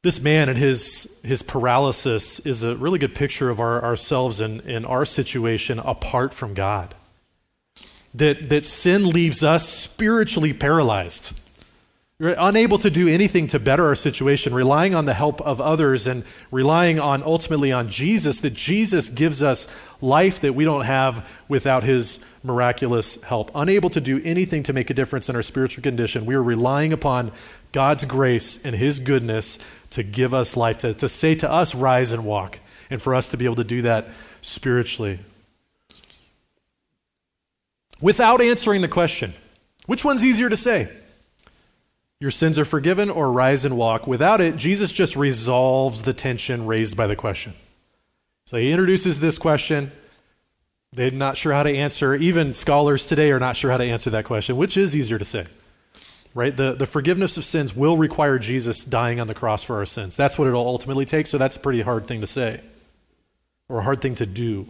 This 0.02 0.22
man 0.22 0.48
and 0.48 0.56
his, 0.56 1.20
his 1.22 1.42
paralysis 1.42 2.40
is 2.40 2.62
a 2.62 2.74
really 2.74 2.98
good 2.98 3.14
picture 3.14 3.50
of 3.50 3.60
our, 3.60 3.84
ourselves 3.84 4.40
and, 4.40 4.62
and 4.62 4.86
our 4.86 5.04
situation 5.04 5.78
apart 5.78 6.32
from 6.32 6.54
God. 6.54 6.94
That, 8.14 8.48
that 8.48 8.64
sin 8.64 9.10
leaves 9.10 9.44
us 9.44 9.68
spiritually 9.68 10.54
paralyzed. 10.54 11.38
We're 12.18 12.34
unable 12.38 12.78
to 12.78 12.90
do 12.90 13.08
anything 13.08 13.46
to 13.48 13.58
better 13.58 13.86
our 13.86 13.94
situation, 13.94 14.54
relying 14.54 14.94
on 14.94 15.04
the 15.04 15.14
help 15.14 15.40
of 15.42 15.60
others 15.60 16.06
and 16.06 16.24
relying 16.50 16.98
on 16.98 17.22
ultimately 17.22 17.70
on 17.70 17.88
Jesus, 17.88 18.40
that 18.40 18.54
Jesus 18.54 19.10
gives 19.10 19.42
us 19.42 19.68
life 20.00 20.40
that 20.40 20.54
we 20.54 20.64
don't 20.64 20.84
have 20.84 21.30
without 21.48 21.82
his 21.82 22.24
miraculous 22.42 23.22
help. 23.22 23.50
Unable 23.54 23.90
to 23.90 24.00
do 24.00 24.20
anything 24.24 24.62
to 24.64 24.72
make 24.72 24.90
a 24.90 24.94
difference 24.94 25.28
in 25.28 25.36
our 25.36 25.42
spiritual 25.42 25.82
condition, 25.82 26.26
we 26.26 26.34
are 26.34 26.42
relying 26.42 26.92
upon 26.92 27.32
God's 27.72 28.04
grace 28.04 28.62
and 28.64 28.74
his 28.74 28.98
goodness 29.00 29.58
to 29.90 30.02
give 30.02 30.32
us 30.34 30.56
life, 30.56 30.78
to, 30.78 30.94
to 30.94 31.08
say 31.08 31.34
to 31.36 31.50
us, 31.50 31.74
rise 31.74 32.12
and 32.12 32.24
walk, 32.24 32.60
and 32.88 33.02
for 33.02 33.14
us 33.14 33.28
to 33.30 33.36
be 33.36 33.44
able 33.44 33.56
to 33.56 33.64
do 33.64 33.82
that 33.82 34.08
spiritually. 34.40 35.18
Without 38.00 38.40
answering 38.40 38.80
the 38.80 38.88
question, 38.88 39.34
which 39.86 40.04
one's 40.04 40.24
easier 40.24 40.48
to 40.48 40.56
say? 40.56 40.88
Your 42.20 42.30
sins 42.30 42.58
are 42.58 42.64
forgiven 42.64 43.10
or 43.10 43.32
rise 43.32 43.64
and 43.64 43.76
walk. 43.76 44.06
Without 44.06 44.40
it, 44.40 44.56
Jesus 44.56 44.92
just 44.92 45.16
resolves 45.16 46.02
the 46.02 46.12
tension 46.12 46.66
raised 46.66 46.96
by 46.96 47.06
the 47.06 47.16
question. 47.16 47.54
So 48.44 48.58
he 48.58 48.70
introduces 48.70 49.20
this 49.20 49.38
question. 49.38 49.90
They're 50.92 51.10
not 51.10 51.36
sure 51.36 51.52
how 51.52 51.62
to 51.62 51.74
answer. 51.74 52.14
Even 52.14 52.52
scholars 52.52 53.06
today 53.06 53.30
are 53.30 53.38
not 53.38 53.56
sure 53.56 53.70
how 53.70 53.78
to 53.78 53.84
answer 53.84 54.10
that 54.10 54.24
question. 54.24 54.56
Which 54.56 54.76
is 54.76 54.96
easier 54.96 55.18
to 55.18 55.24
say? 55.24 55.46
Right? 56.34 56.56
The, 56.56 56.72
the 56.72 56.86
forgiveness 56.86 57.36
of 57.36 57.44
sins 57.44 57.74
will 57.74 57.96
require 57.96 58.38
Jesus 58.38 58.84
dying 58.84 59.20
on 59.20 59.26
the 59.26 59.34
cross 59.34 59.62
for 59.62 59.76
our 59.76 59.86
sins. 59.86 60.16
That's 60.16 60.38
what 60.38 60.48
it'll 60.48 60.66
ultimately 60.66 61.04
take, 61.04 61.26
so 61.26 61.38
that's 61.38 61.56
a 61.56 61.60
pretty 61.60 61.82
hard 61.82 62.06
thing 62.06 62.20
to 62.20 62.26
say 62.26 62.60
or 63.68 63.78
a 63.78 63.82
hard 63.82 64.02
thing 64.02 64.14
to 64.16 64.26
do. 64.26 64.66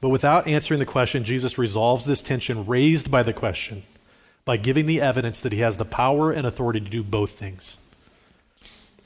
But 0.00 0.08
without 0.08 0.48
answering 0.48 0.80
the 0.80 0.86
question, 0.86 1.24
Jesus 1.24 1.58
resolves 1.58 2.04
this 2.04 2.22
tension 2.22 2.66
raised 2.66 3.10
by 3.10 3.22
the 3.22 3.32
question 3.32 3.84
by 4.44 4.56
giving 4.56 4.86
the 4.86 5.00
evidence 5.00 5.40
that 5.40 5.52
he 5.52 5.60
has 5.60 5.76
the 5.76 5.84
power 5.84 6.30
and 6.30 6.46
authority 6.46 6.80
to 6.80 6.90
do 6.90 7.02
both 7.02 7.30
things. 7.30 7.78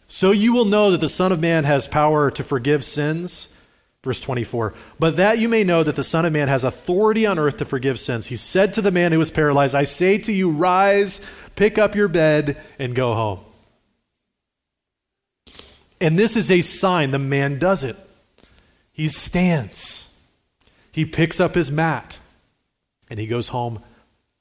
So 0.08 0.30
you 0.30 0.52
will 0.52 0.64
know 0.64 0.90
that 0.90 1.00
the 1.00 1.08
Son 1.08 1.32
of 1.32 1.40
Man 1.40 1.64
has 1.64 1.86
power 1.86 2.30
to 2.30 2.42
forgive 2.42 2.84
sins. 2.84 3.54
Verse 4.04 4.20
24, 4.20 4.74
but 5.00 5.16
that 5.16 5.38
you 5.38 5.48
may 5.48 5.64
know 5.64 5.82
that 5.82 5.96
the 5.96 6.04
Son 6.04 6.24
of 6.24 6.32
Man 6.32 6.46
has 6.46 6.62
authority 6.62 7.26
on 7.26 7.38
earth 7.38 7.56
to 7.56 7.64
forgive 7.64 7.98
sins. 7.98 8.26
He 8.26 8.36
said 8.36 8.72
to 8.74 8.82
the 8.82 8.92
man 8.92 9.10
who 9.10 9.18
was 9.18 9.30
paralyzed, 9.30 9.74
I 9.74 9.84
say 9.84 10.18
to 10.18 10.32
you, 10.32 10.50
rise, 10.50 11.20
pick 11.56 11.78
up 11.78 11.96
your 11.96 12.06
bed, 12.06 12.56
and 12.78 12.94
go 12.94 13.14
home. 13.14 13.40
And 16.00 16.16
this 16.16 16.36
is 16.36 16.48
a 16.48 16.60
sign 16.60 17.10
the 17.10 17.18
man 17.18 17.58
does 17.58 17.82
it. 17.82 17.96
He 18.92 19.08
stands, 19.08 20.16
he 20.92 21.04
picks 21.04 21.40
up 21.40 21.56
his 21.56 21.72
mat, 21.72 22.20
and 23.10 23.18
he 23.18 23.26
goes 23.26 23.48
home 23.48 23.82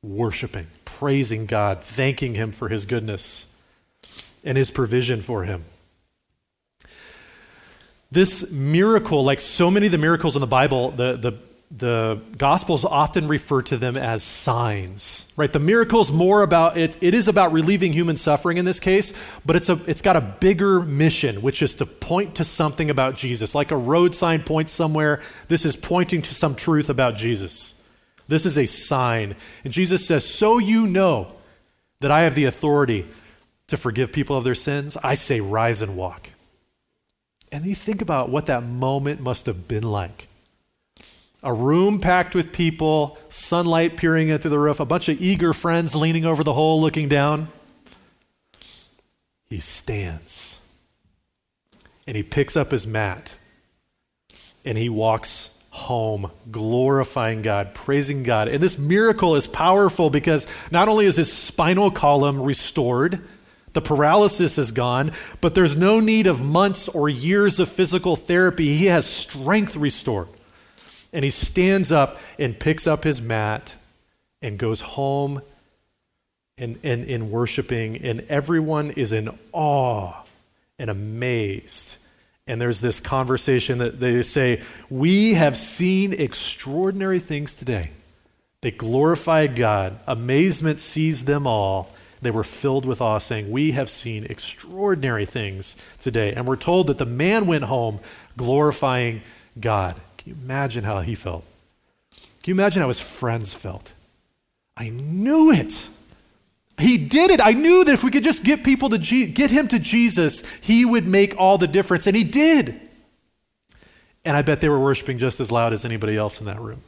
worshiping, 0.01 0.67
praising 0.85 1.45
God, 1.45 1.83
thanking 1.83 2.35
Him 2.35 2.51
for 2.51 2.69
His 2.69 2.85
goodness 2.85 3.47
and 4.43 4.57
His 4.57 4.71
provision 4.71 5.21
for 5.21 5.43
him. 5.43 5.65
This 8.11 8.51
miracle, 8.51 9.23
like 9.23 9.39
so 9.39 9.69
many 9.69 9.87
of 9.87 9.91
the 9.91 9.97
miracles 9.97 10.35
in 10.35 10.39
the 10.39 10.47
Bible, 10.47 10.91
the, 10.91 11.17
the, 11.17 11.33
the 11.69 12.21
Gospels 12.37 12.85
often 12.85 13.27
refer 13.27 13.61
to 13.63 13.77
them 13.77 13.97
as 13.97 14.23
signs, 14.23 15.31
right? 15.35 15.51
The 15.51 15.59
miracle 15.59 15.99
is 15.99 16.11
more 16.11 16.41
about 16.41 16.77
it, 16.77 16.97
it 17.01 17.13
is 17.13 17.27
about 17.27 17.51
relieving 17.51 17.91
human 17.91 18.15
suffering 18.15 18.57
in 18.57 18.63
this 18.63 18.79
case, 18.79 19.13
but 19.45 19.57
it's, 19.57 19.67
a, 19.67 19.79
it's 19.87 20.01
got 20.01 20.15
a 20.15 20.21
bigger 20.21 20.79
mission, 20.79 21.41
which 21.41 21.61
is 21.61 21.75
to 21.75 21.85
point 21.85 22.35
to 22.35 22.45
something 22.45 22.89
about 22.89 23.15
Jesus. 23.15 23.53
Like 23.53 23.71
a 23.71 23.77
road 23.77 24.15
sign 24.15 24.43
points 24.43 24.71
somewhere, 24.71 25.21
this 25.49 25.65
is 25.65 25.75
pointing 25.75 26.21
to 26.21 26.33
some 26.33 26.55
truth 26.55 26.89
about 26.89 27.17
Jesus. 27.17 27.73
This 28.29 28.45
is 28.45 28.57
a 28.57 28.65
sign. 28.65 29.35
And 29.65 29.73
Jesus 29.73 30.05
says, 30.05 30.25
So 30.25 30.59
you 30.59 30.87
know 30.87 31.33
that 31.99 32.11
I 32.11 32.21
have 32.21 32.35
the 32.35 32.45
authority 32.45 33.05
to 33.67 33.75
forgive 33.75 34.13
people 34.13 34.37
of 34.37 34.45
their 34.45 34.55
sins, 34.55 34.95
I 35.03 35.15
say, 35.15 35.41
rise 35.41 35.81
and 35.81 35.97
walk. 35.97 36.29
And 37.51 37.65
you 37.65 37.75
think 37.75 38.01
about 38.01 38.29
what 38.29 38.47
that 38.47 38.63
moment 38.63 39.21
must 39.21 39.45
have 39.45 39.67
been 39.67 39.83
like. 39.83 40.27
A 41.43 41.53
room 41.53 41.99
packed 41.99 42.35
with 42.35 42.51
people, 42.51 43.17
sunlight 43.29 43.95
peering 43.95 44.29
in 44.29 44.39
through 44.39 44.51
the 44.51 44.59
roof, 44.59 44.79
a 44.79 44.85
bunch 44.85 45.07
of 45.07 45.21
eager 45.21 45.53
friends 45.53 45.95
leaning 45.95 46.25
over 46.25 46.43
the 46.43 46.53
hole 46.53 46.81
looking 46.81 47.07
down. 47.07 47.49
He 49.49 49.59
stands 49.59 50.61
and 52.05 52.17
he 52.17 52.23
picks 52.23 52.57
up 52.57 52.71
his 52.71 52.85
mat 52.85 53.35
and 54.65 54.77
he 54.77 54.89
walks 54.89 55.57
home, 55.69 56.31
glorifying 56.51 57.43
God, 57.43 57.73
praising 57.73 58.23
God. 58.23 58.47
And 58.47 58.61
this 58.61 58.77
miracle 58.77 59.35
is 59.35 59.45
powerful 59.47 60.09
because 60.09 60.47
not 60.71 60.89
only 60.89 61.05
is 61.05 61.17
his 61.17 61.31
spinal 61.31 61.91
column 61.91 62.41
restored, 62.41 63.21
the 63.73 63.81
paralysis 63.81 64.57
is 64.57 64.71
gone, 64.71 65.11
but 65.41 65.53
there's 65.55 65.75
no 65.75 65.99
need 65.99 66.27
of 66.27 66.41
months 66.41 66.87
or 66.89 67.09
years 67.09 67.59
of 67.59 67.69
physical 67.69 68.15
therapy. 68.15 68.75
He 68.75 68.87
has 68.87 69.05
strength 69.05 69.75
restored. 69.75 70.27
And 71.13 71.23
he 71.23 71.29
stands 71.29 71.91
up 71.91 72.19
and 72.37 72.59
picks 72.59 72.87
up 72.87 73.03
his 73.03 73.21
mat 73.21 73.75
and 74.41 74.57
goes 74.57 74.81
home 74.81 75.41
and, 76.57 76.79
and 76.83 77.03
in 77.03 77.29
worshiping, 77.29 77.97
and 77.97 78.21
everyone 78.29 78.91
is 78.91 79.13
in 79.13 79.29
awe 79.53 80.13
and 80.79 80.89
amazed. 80.89 81.97
And 82.47 82.59
there's 82.59 82.81
this 82.81 82.99
conversation 82.99 83.77
that 83.79 83.99
they 83.99 84.23
say, 84.23 84.63
We 84.89 85.35
have 85.35 85.55
seen 85.57 86.13
extraordinary 86.13 87.19
things 87.19 87.53
today. 87.53 87.91
They 88.61 88.71
glorify 88.71 89.47
God. 89.47 89.99
Amazement 90.07 90.79
seized 90.79 91.25
them 91.25 91.45
all. 91.45 91.93
They 92.21 92.31
were 92.31 92.43
filled 92.43 92.85
with 92.85 93.01
awe, 93.01 93.19
saying, 93.19 93.51
We 93.51 93.71
have 93.71 93.89
seen 93.89 94.25
extraordinary 94.25 95.25
things 95.25 95.75
today. 95.99 96.33
And 96.33 96.47
we're 96.47 96.55
told 96.55 96.87
that 96.87 96.97
the 96.97 97.05
man 97.05 97.45
went 97.45 97.65
home 97.65 97.99
glorifying 98.35 99.21
God. 99.59 99.95
Can 100.17 100.29
you 100.29 100.37
imagine 100.43 100.83
how 100.83 101.01
he 101.01 101.15
felt? 101.15 101.45
Can 102.11 102.51
you 102.51 102.53
imagine 102.53 102.81
how 102.81 102.87
his 102.87 102.99
friends 102.99 103.53
felt? 103.53 103.93
I 104.75 104.89
knew 104.89 105.51
it. 105.51 105.89
He 106.79 106.97
did 106.97 107.31
it. 107.31 107.41
I 107.43 107.53
knew 107.53 107.83
that 107.83 107.93
if 107.93 108.03
we 108.03 108.11
could 108.11 108.23
just 108.23 108.43
get 108.43 108.63
people 108.63 108.89
to 108.89 108.97
Je- 108.97 109.27
get 109.27 109.49
him 109.49 109.67
to 109.69 109.79
Jesus, 109.79 110.43
he 110.61 110.85
would 110.85 111.07
make 111.07 111.35
all 111.37 111.57
the 111.57 111.67
difference. 111.67 112.07
And 112.07 112.15
he 112.15 112.23
did. 112.23 112.79
And 114.23 114.37
I 114.37 114.41
bet 114.41 114.61
they 114.61 114.69
were 114.69 114.79
worshiping 114.79 115.17
just 115.17 115.39
as 115.39 115.51
loud 115.51 115.73
as 115.73 115.85
anybody 115.85 116.17
else 116.17 116.39
in 116.39 116.45
that 116.47 116.59
room. 116.59 116.81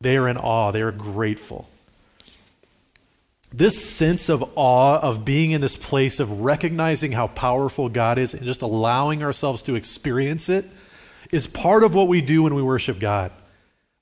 They 0.00 0.16
are 0.16 0.28
in 0.28 0.36
awe, 0.36 0.70
they 0.70 0.82
are 0.82 0.92
grateful 0.92 1.68
this 3.56 3.88
sense 3.88 4.28
of 4.28 4.42
awe 4.56 4.98
of 4.98 5.24
being 5.24 5.52
in 5.52 5.60
this 5.60 5.76
place 5.76 6.18
of 6.18 6.40
recognizing 6.40 7.12
how 7.12 7.28
powerful 7.28 7.88
God 7.88 8.18
is 8.18 8.34
and 8.34 8.44
just 8.44 8.62
allowing 8.62 9.22
ourselves 9.22 9.62
to 9.62 9.76
experience 9.76 10.48
it 10.48 10.64
is 11.30 11.46
part 11.46 11.84
of 11.84 11.94
what 11.94 12.08
we 12.08 12.20
do 12.20 12.42
when 12.42 12.54
we 12.54 12.62
worship 12.62 12.98
God. 12.98 13.30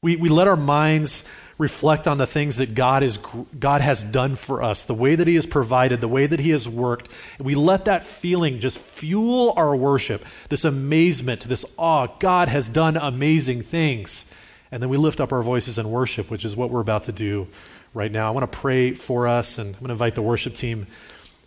We, 0.01 0.17
we 0.17 0.31
let 0.31 0.49
our 0.49 0.57
minds 0.57 1.25
reflect 1.59 2.09
on 2.09 2.17
the 2.17 2.27
things 2.27 2.57
that 2.57 2.75
God, 2.75 3.03
is, 3.03 3.19
God 3.59 3.83
has 3.83 4.03
done 4.03 4.37
for 4.37 4.63
us, 4.63 4.85
the 4.85 4.95
way 4.95 5.15
that 5.15 5.29
He 5.29 5.35
has 5.35 5.47
provided, 5.47 6.01
the 6.01 6.09
way 6.09 6.27
that 6.27 6.41
He 6.41 6.51
has 6.51 6.67
worked. 6.67 7.11
We 7.39 7.55
let 7.55 7.85
that 7.85 8.05
feeling 8.05 8.59
just 8.59 8.79
fuel 8.79 9.53
our 9.57 9.77
worship, 9.77 10.25
this 10.49 10.65
amazement, 10.65 11.43
this 11.43 11.67
awe. 11.77 12.09
God 12.19 12.49
has 12.49 12.71
done 12.71 12.97
amazing 12.97 13.63
things. 13.63 14.25
And 14.73 14.83
then 14.83 14.89
we 14.89 14.97
lift 14.97 15.21
up 15.21 15.31
our 15.31 15.43
voices 15.43 15.79
in 15.79 15.91
worship, 15.91 16.31
which 16.31 16.47
is 16.47 16.57
what 16.57 16.71
we're 16.71 16.81
about 16.81 17.03
to 17.05 17.13
do 17.13 17.49
right 17.95 18.11
now. 18.11 18.29
I 18.29 18.31
want 18.31 18.51
to 18.51 18.59
pray 18.59 18.93
for 18.95 19.29
us, 19.29 19.59
and 19.59 19.75
I'm 19.75 19.81
going 19.81 19.89
to 19.89 19.93
invite 19.93 20.15
the 20.15 20.23
worship 20.23 20.55
team 20.55 20.87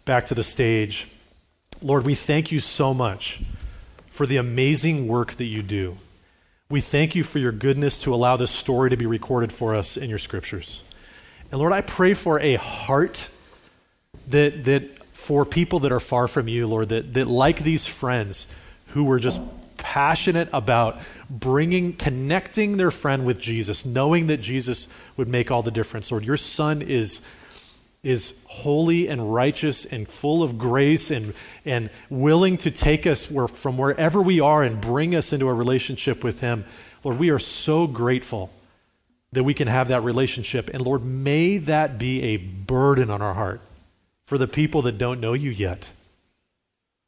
back 0.05 0.25
to 0.25 0.35
the 0.35 0.43
stage. 0.43 1.07
Lord, 1.81 2.05
we 2.05 2.15
thank 2.15 2.51
you 2.51 2.59
so 2.59 2.93
much 2.93 3.41
for 4.09 4.25
the 4.25 4.37
amazing 4.37 5.07
work 5.07 5.33
that 5.33 5.45
you 5.45 5.61
do. 5.61 5.97
We 6.69 6.81
thank 6.81 7.15
you 7.15 7.23
for 7.23 7.39
your 7.39 7.51
goodness 7.51 7.99
to 8.03 8.13
allow 8.13 8.37
this 8.37 8.51
story 8.51 8.89
to 8.89 8.97
be 8.97 9.05
recorded 9.05 9.51
for 9.51 9.75
us 9.75 9.97
in 9.97 10.09
your 10.09 10.19
scriptures. 10.19 10.83
And 11.51 11.59
Lord, 11.59 11.73
I 11.73 11.81
pray 11.81 12.13
for 12.13 12.39
a 12.39 12.55
heart 12.55 13.29
that, 14.27 14.63
that 14.65 15.03
for 15.13 15.45
people 15.45 15.79
that 15.79 15.91
are 15.91 15.99
far 15.99 16.27
from 16.27 16.47
you, 16.47 16.65
Lord, 16.65 16.89
that, 16.89 17.13
that 17.13 17.27
like 17.27 17.59
these 17.59 17.85
friends 17.85 18.47
who 18.87 19.03
were 19.03 19.19
just 19.19 19.41
passionate 19.95 20.49
about 20.51 20.99
bringing, 21.29 21.93
connecting 21.93 22.75
their 22.75 22.91
friend 22.91 23.25
with 23.25 23.39
Jesus, 23.39 23.85
knowing 23.85 24.27
that 24.27 24.41
Jesus 24.41 24.89
would 25.15 25.29
make 25.29 25.49
all 25.49 25.61
the 25.61 25.71
difference. 25.71 26.11
Lord, 26.11 26.25
your 26.25 26.35
son 26.35 26.81
is, 26.81 27.21
is 28.03 28.43
holy 28.45 29.07
and 29.07 29.33
righteous 29.33 29.85
and 29.85 30.05
full 30.05 30.43
of 30.43 30.57
grace 30.57 31.11
and, 31.11 31.33
and 31.63 31.89
willing 32.09 32.57
to 32.57 32.71
take 32.71 33.07
us 33.07 33.31
where, 33.31 33.47
from 33.47 33.77
wherever 33.77 34.21
we 34.21 34.41
are 34.41 34.63
and 34.63 34.81
bring 34.81 35.15
us 35.15 35.31
into 35.31 35.47
a 35.47 35.53
relationship 35.53 36.25
with 36.25 36.41
him. 36.41 36.65
Lord, 37.05 37.17
we 37.17 37.29
are 37.29 37.39
so 37.39 37.87
grateful 37.87 38.51
that 39.31 39.45
we 39.45 39.53
can 39.53 39.69
have 39.69 39.87
that 39.87 40.03
relationship. 40.03 40.69
And 40.73 40.81
Lord, 40.81 41.05
may 41.05 41.57
that 41.57 41.97
be 41.97 42.21
a 42.21 42.35
burden 42.35 43.09
on 43.09 43.21
our 43.21 43.35
heart 43.35 43.61
for 44.25 44.37
the 44.37 44.45
people 44.47 44.81
that 44.81 44.97
don't 44.97 45.21
know 45.21 45.31
you 45.31 45.51
yet. 45.51 45.89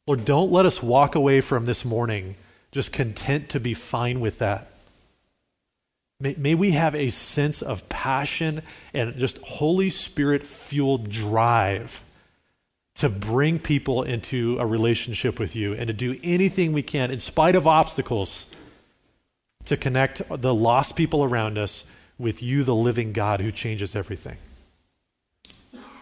Lord, 0.06 0.24
don't 0.24 0.50
let 0.50 0.64
us 0.64 0.82
walk 0.82 1.14
away 1.14 1.42
from 1.42 1.66
this 1.66 1.84
morning 1.84 2.36
just 2.72 2.92
content 2.92 3.48
to 3.50 3.60
be 3.60 3.74
fine 3.74 4.20
with 4.20 4.38
that. 4.38 4.68
May, 6.20 6.34
may 6.36 6.54
we 6.54 6.72
have 6.72 6.94
a 6.94 7.10
sense 7.10 7.62
of 7.62 7.88
passion 7.88 8.62
and 8.92 9.16
just 9.18 9.38
Holy 9.38 9.88
Spirit 9.88 10.46
fueled 10.46 11.10
drive 11.10 12.04
to 12.96 13.08
bring 13.08 13.60
people 13.60 14.02
into 14.02 14.58
a 14.58 14.66
relationship 14.66 15.38
with 15.38 15.54
you 15.54 15.72
and 15.74 15.86
to 15.86 15.92
do 15.92 16.18
anything 16.24 16.72
we 16.72 16.82
can, 16.82 17.12
in 17.12 17.20
spite 17.20 17.54
of 17.54 17.66
obstacles, 17.66 18.46
to 19.66 19.76
connect 19.76 20.22
the 20.28 20.52
lost 20.52 20.96
people 20.96 21.22
around 21.22 21.56
us 21.56 21.88
with 22.18 22.42
you, 22.42 22.64
the 22.64 22.74
living 22.74 23.12
God 23.12 23.40
who 23.40 23.52
changes 23.52 23.94
everything. 23.94 24.36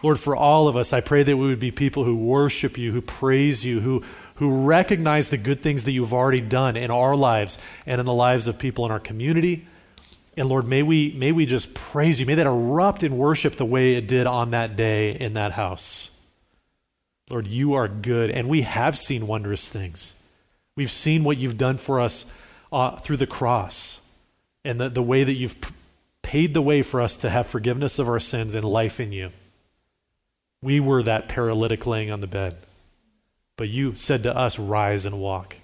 Lord, 0.01 0.19
for 0.19 0.35
all 0.35 0.67
of 0.67 0.75
us, 0.75 0.93
I 0.93 1.01
pray 1.01 1.23
that 1.23 1.37
we 1.37 1.47
would 1.47 1.59
be 1.59 1.71
people 1.71 2.03
who 2.03 2.15
worship 2.15 2.77
you, 2.77 2.91
who 2.91 3.01
praise 3.01 3.65
you, 3.65 3.79
who, 3.79 4.03
who 4.37 4.65
recognize 4.65 5.29
the 5.29 5.37
good 5.37 5.61
things 5.61 5.83
that 5.83 5.91
you've 5.91 6.13
already 6.13 6.41
done 6.41 6.75
in 6.75 6.91
our 6.91 7.15
lives 7.15 7.59
and 7.85 7.99
in 7.99 8.05
the 8.05 8.13
lives 8.13 8.47
of 8.47 8.57
people 8.57 8.85
in 8.85 8.91
our 8.91 8.99
community. 8.99 9.67
And 10.35 10.47
Lord, 10.47 10.67
may 10.67 10.83
we, 10.83 11.11
may 11.13 11.31
we 11.31 11.45
just 11.45 11.73
praise 11.73 12.19
you. 12.19 12.25
May 12.25 12.35
that 12.35 12.45
erupt 12.45 13.03
in 13.03 13.17
worship 13.17 13.55
the 13.55 13.65
way 13.65 13.95
it 13.95 14.07
did 14.07 14.27
on 14.27 14.51
that 14.51 14.75
day 14.75 15.11
in 15.11 15.33
that 15.33 15.53
house. 15.53 16.11
Lord, 17.29 17.47
you 17.47 17.73
are 17.73 17.87
good, 17.87 18.29
and 18.29 18.47
we 18.47 18.61
have 18.61 18.97
seen 18.97 19.27
wondrous 19.27 19.69
things. 19.69 20.21
We've 20.75 20.91
seen 20.91 21.23
what 21.23 21.37
you've 21.37 21.57
done 21.57 21.77
for 21.77 21.99
us 21.99 22.31
uh, 22.71 22.97
through 22.97 23.17
the 23.17 23.27
cross 23.27 24.01
and 24.63 24.79
the, 24.79 24.89
the 24.89 25.01
way 25.01 25.23
that 25.23 25.33
you've 25.33 25.55
paid 26.21 26.53
the 26.53 26.61
way 26.61 26.83
for 26.83 27.01
us 27.01 27.17
to 27.17 27.29
have 27.29 27.47
forgiveness 27.47 27.99
of 27.99 28.07
our 28.07 28.19
sins 28.19 28.53
and 28.53 28.63
life 28.63 28.99
in 28.99 29.11
you. 29.11 29.31
We 30.61 30.79
were 30.79 31.01
that 31.03 31.27
paralytic 31.27 31.87
laying 31.87 32.11
on 32.11 32.21
the 32.21 32.27
bed. 32.27 32.57
But 33.57 33.69
you 33.69 33.95
said 33.95 34.23
to 34.23 34.35
us, 34.35 34.57
Rise 34.57 35.05
and 35.05 35.19
walk. 35.19 35.57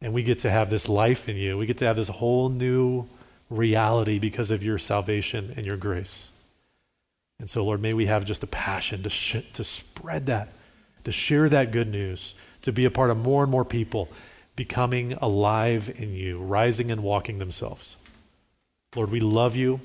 And 0.00 0.14
we 0.14 0.22
get 0.22 0.38
to 0.40 0.50
have 0.50 0.70
this 0.70 0.88
life 0.88 1.28
in 1.28 1.36
you. 1.36 1.58
We 1.58 1.66
get 1.66 1.78
to 1.78 1.84
have 1.84 1.96
this 1.96 2.08
whole 2.08 2.48
new 2.48 3.06
reality 3.50 4.18
because 4.18 4.50
of 4.50 4.62
your 4.62 4.78
salvation 4.78 5.52
and 5.56 5.66
your 5.66 5.76
grace. 5.76 6.30
And 7.38 7.50
so, 7.50 7.64
Lord, 7.64 7.82
may 7.82 7.92
we 7.92 8.06
have 8.06 8.24
just 8.24 8.42
a 8.42 8.46
passion 8.46 9.02
to, 9.02 9.10
sh- 9.10 9.44
to 9.52 9.64
spread 9.64 10.26
that, 10.26 10.48
to 11.04 11.12
share 11.12 11.48
that 11.48 11.72
good 11.72 11.88
news, 11.88 12.34
to 12.62 12.72
be 12.72 12.84
a 12.84 12.90
part 12.90 13.10
of 13.10 13.18
more 13.18 13.42
and 13.42 13.50
more 13.50 13.64
people 13.64 14.08
becoming 14.56 15.14
alive 15.14 15.90
in 15.96 16.12
you, 16.12 16.38
rising 16.38 16.90
and 16.90 17.02
walking 17.02 17.38
themselves. 17.38 17.96
Lord, 18.94 19.10
we 19.10 19.20
love 19.20 19.56
you. 19.56 19.80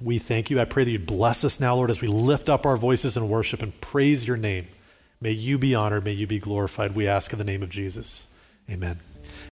We 0.00 0.18
thank 0.18 0.50
you. 0.50 0.60
I 0.60 0.64
pray 0.64 0.84
that 0.84 0.90
you 0.90 0.98
bless 0.98 1.44
us 1.44 1.60
now, 1.60 1.74
Lord, 1.74 1.90
as 1.90 2.00
we 2.00 2.08
lift 2.08 2.48
up 2.48 2.66
our 2.66 2.76
voices 2.76 3.16
in 3.16 3.28
worship 3.28 3.62
and 3.62 3.80
praise 3.80 4.26
your 4.26 4.36
name. 4.36 4.66
May 5.20 5.32
you 5.32 5.58
be 5.58 5.74
honored. 5.74 6.04
May 6.04 6.12
you 6.12 6.26
be 6.26 6.38
glorified. 6.38 6.94
We 6.94 7.08
ask 7.08 7.32
in 7.32 7.38
the 7.38 7.44
name 7.44 7.62
of 7.62 7.70
Jesus. 7.70 8.28
Amen. 8.70 9.00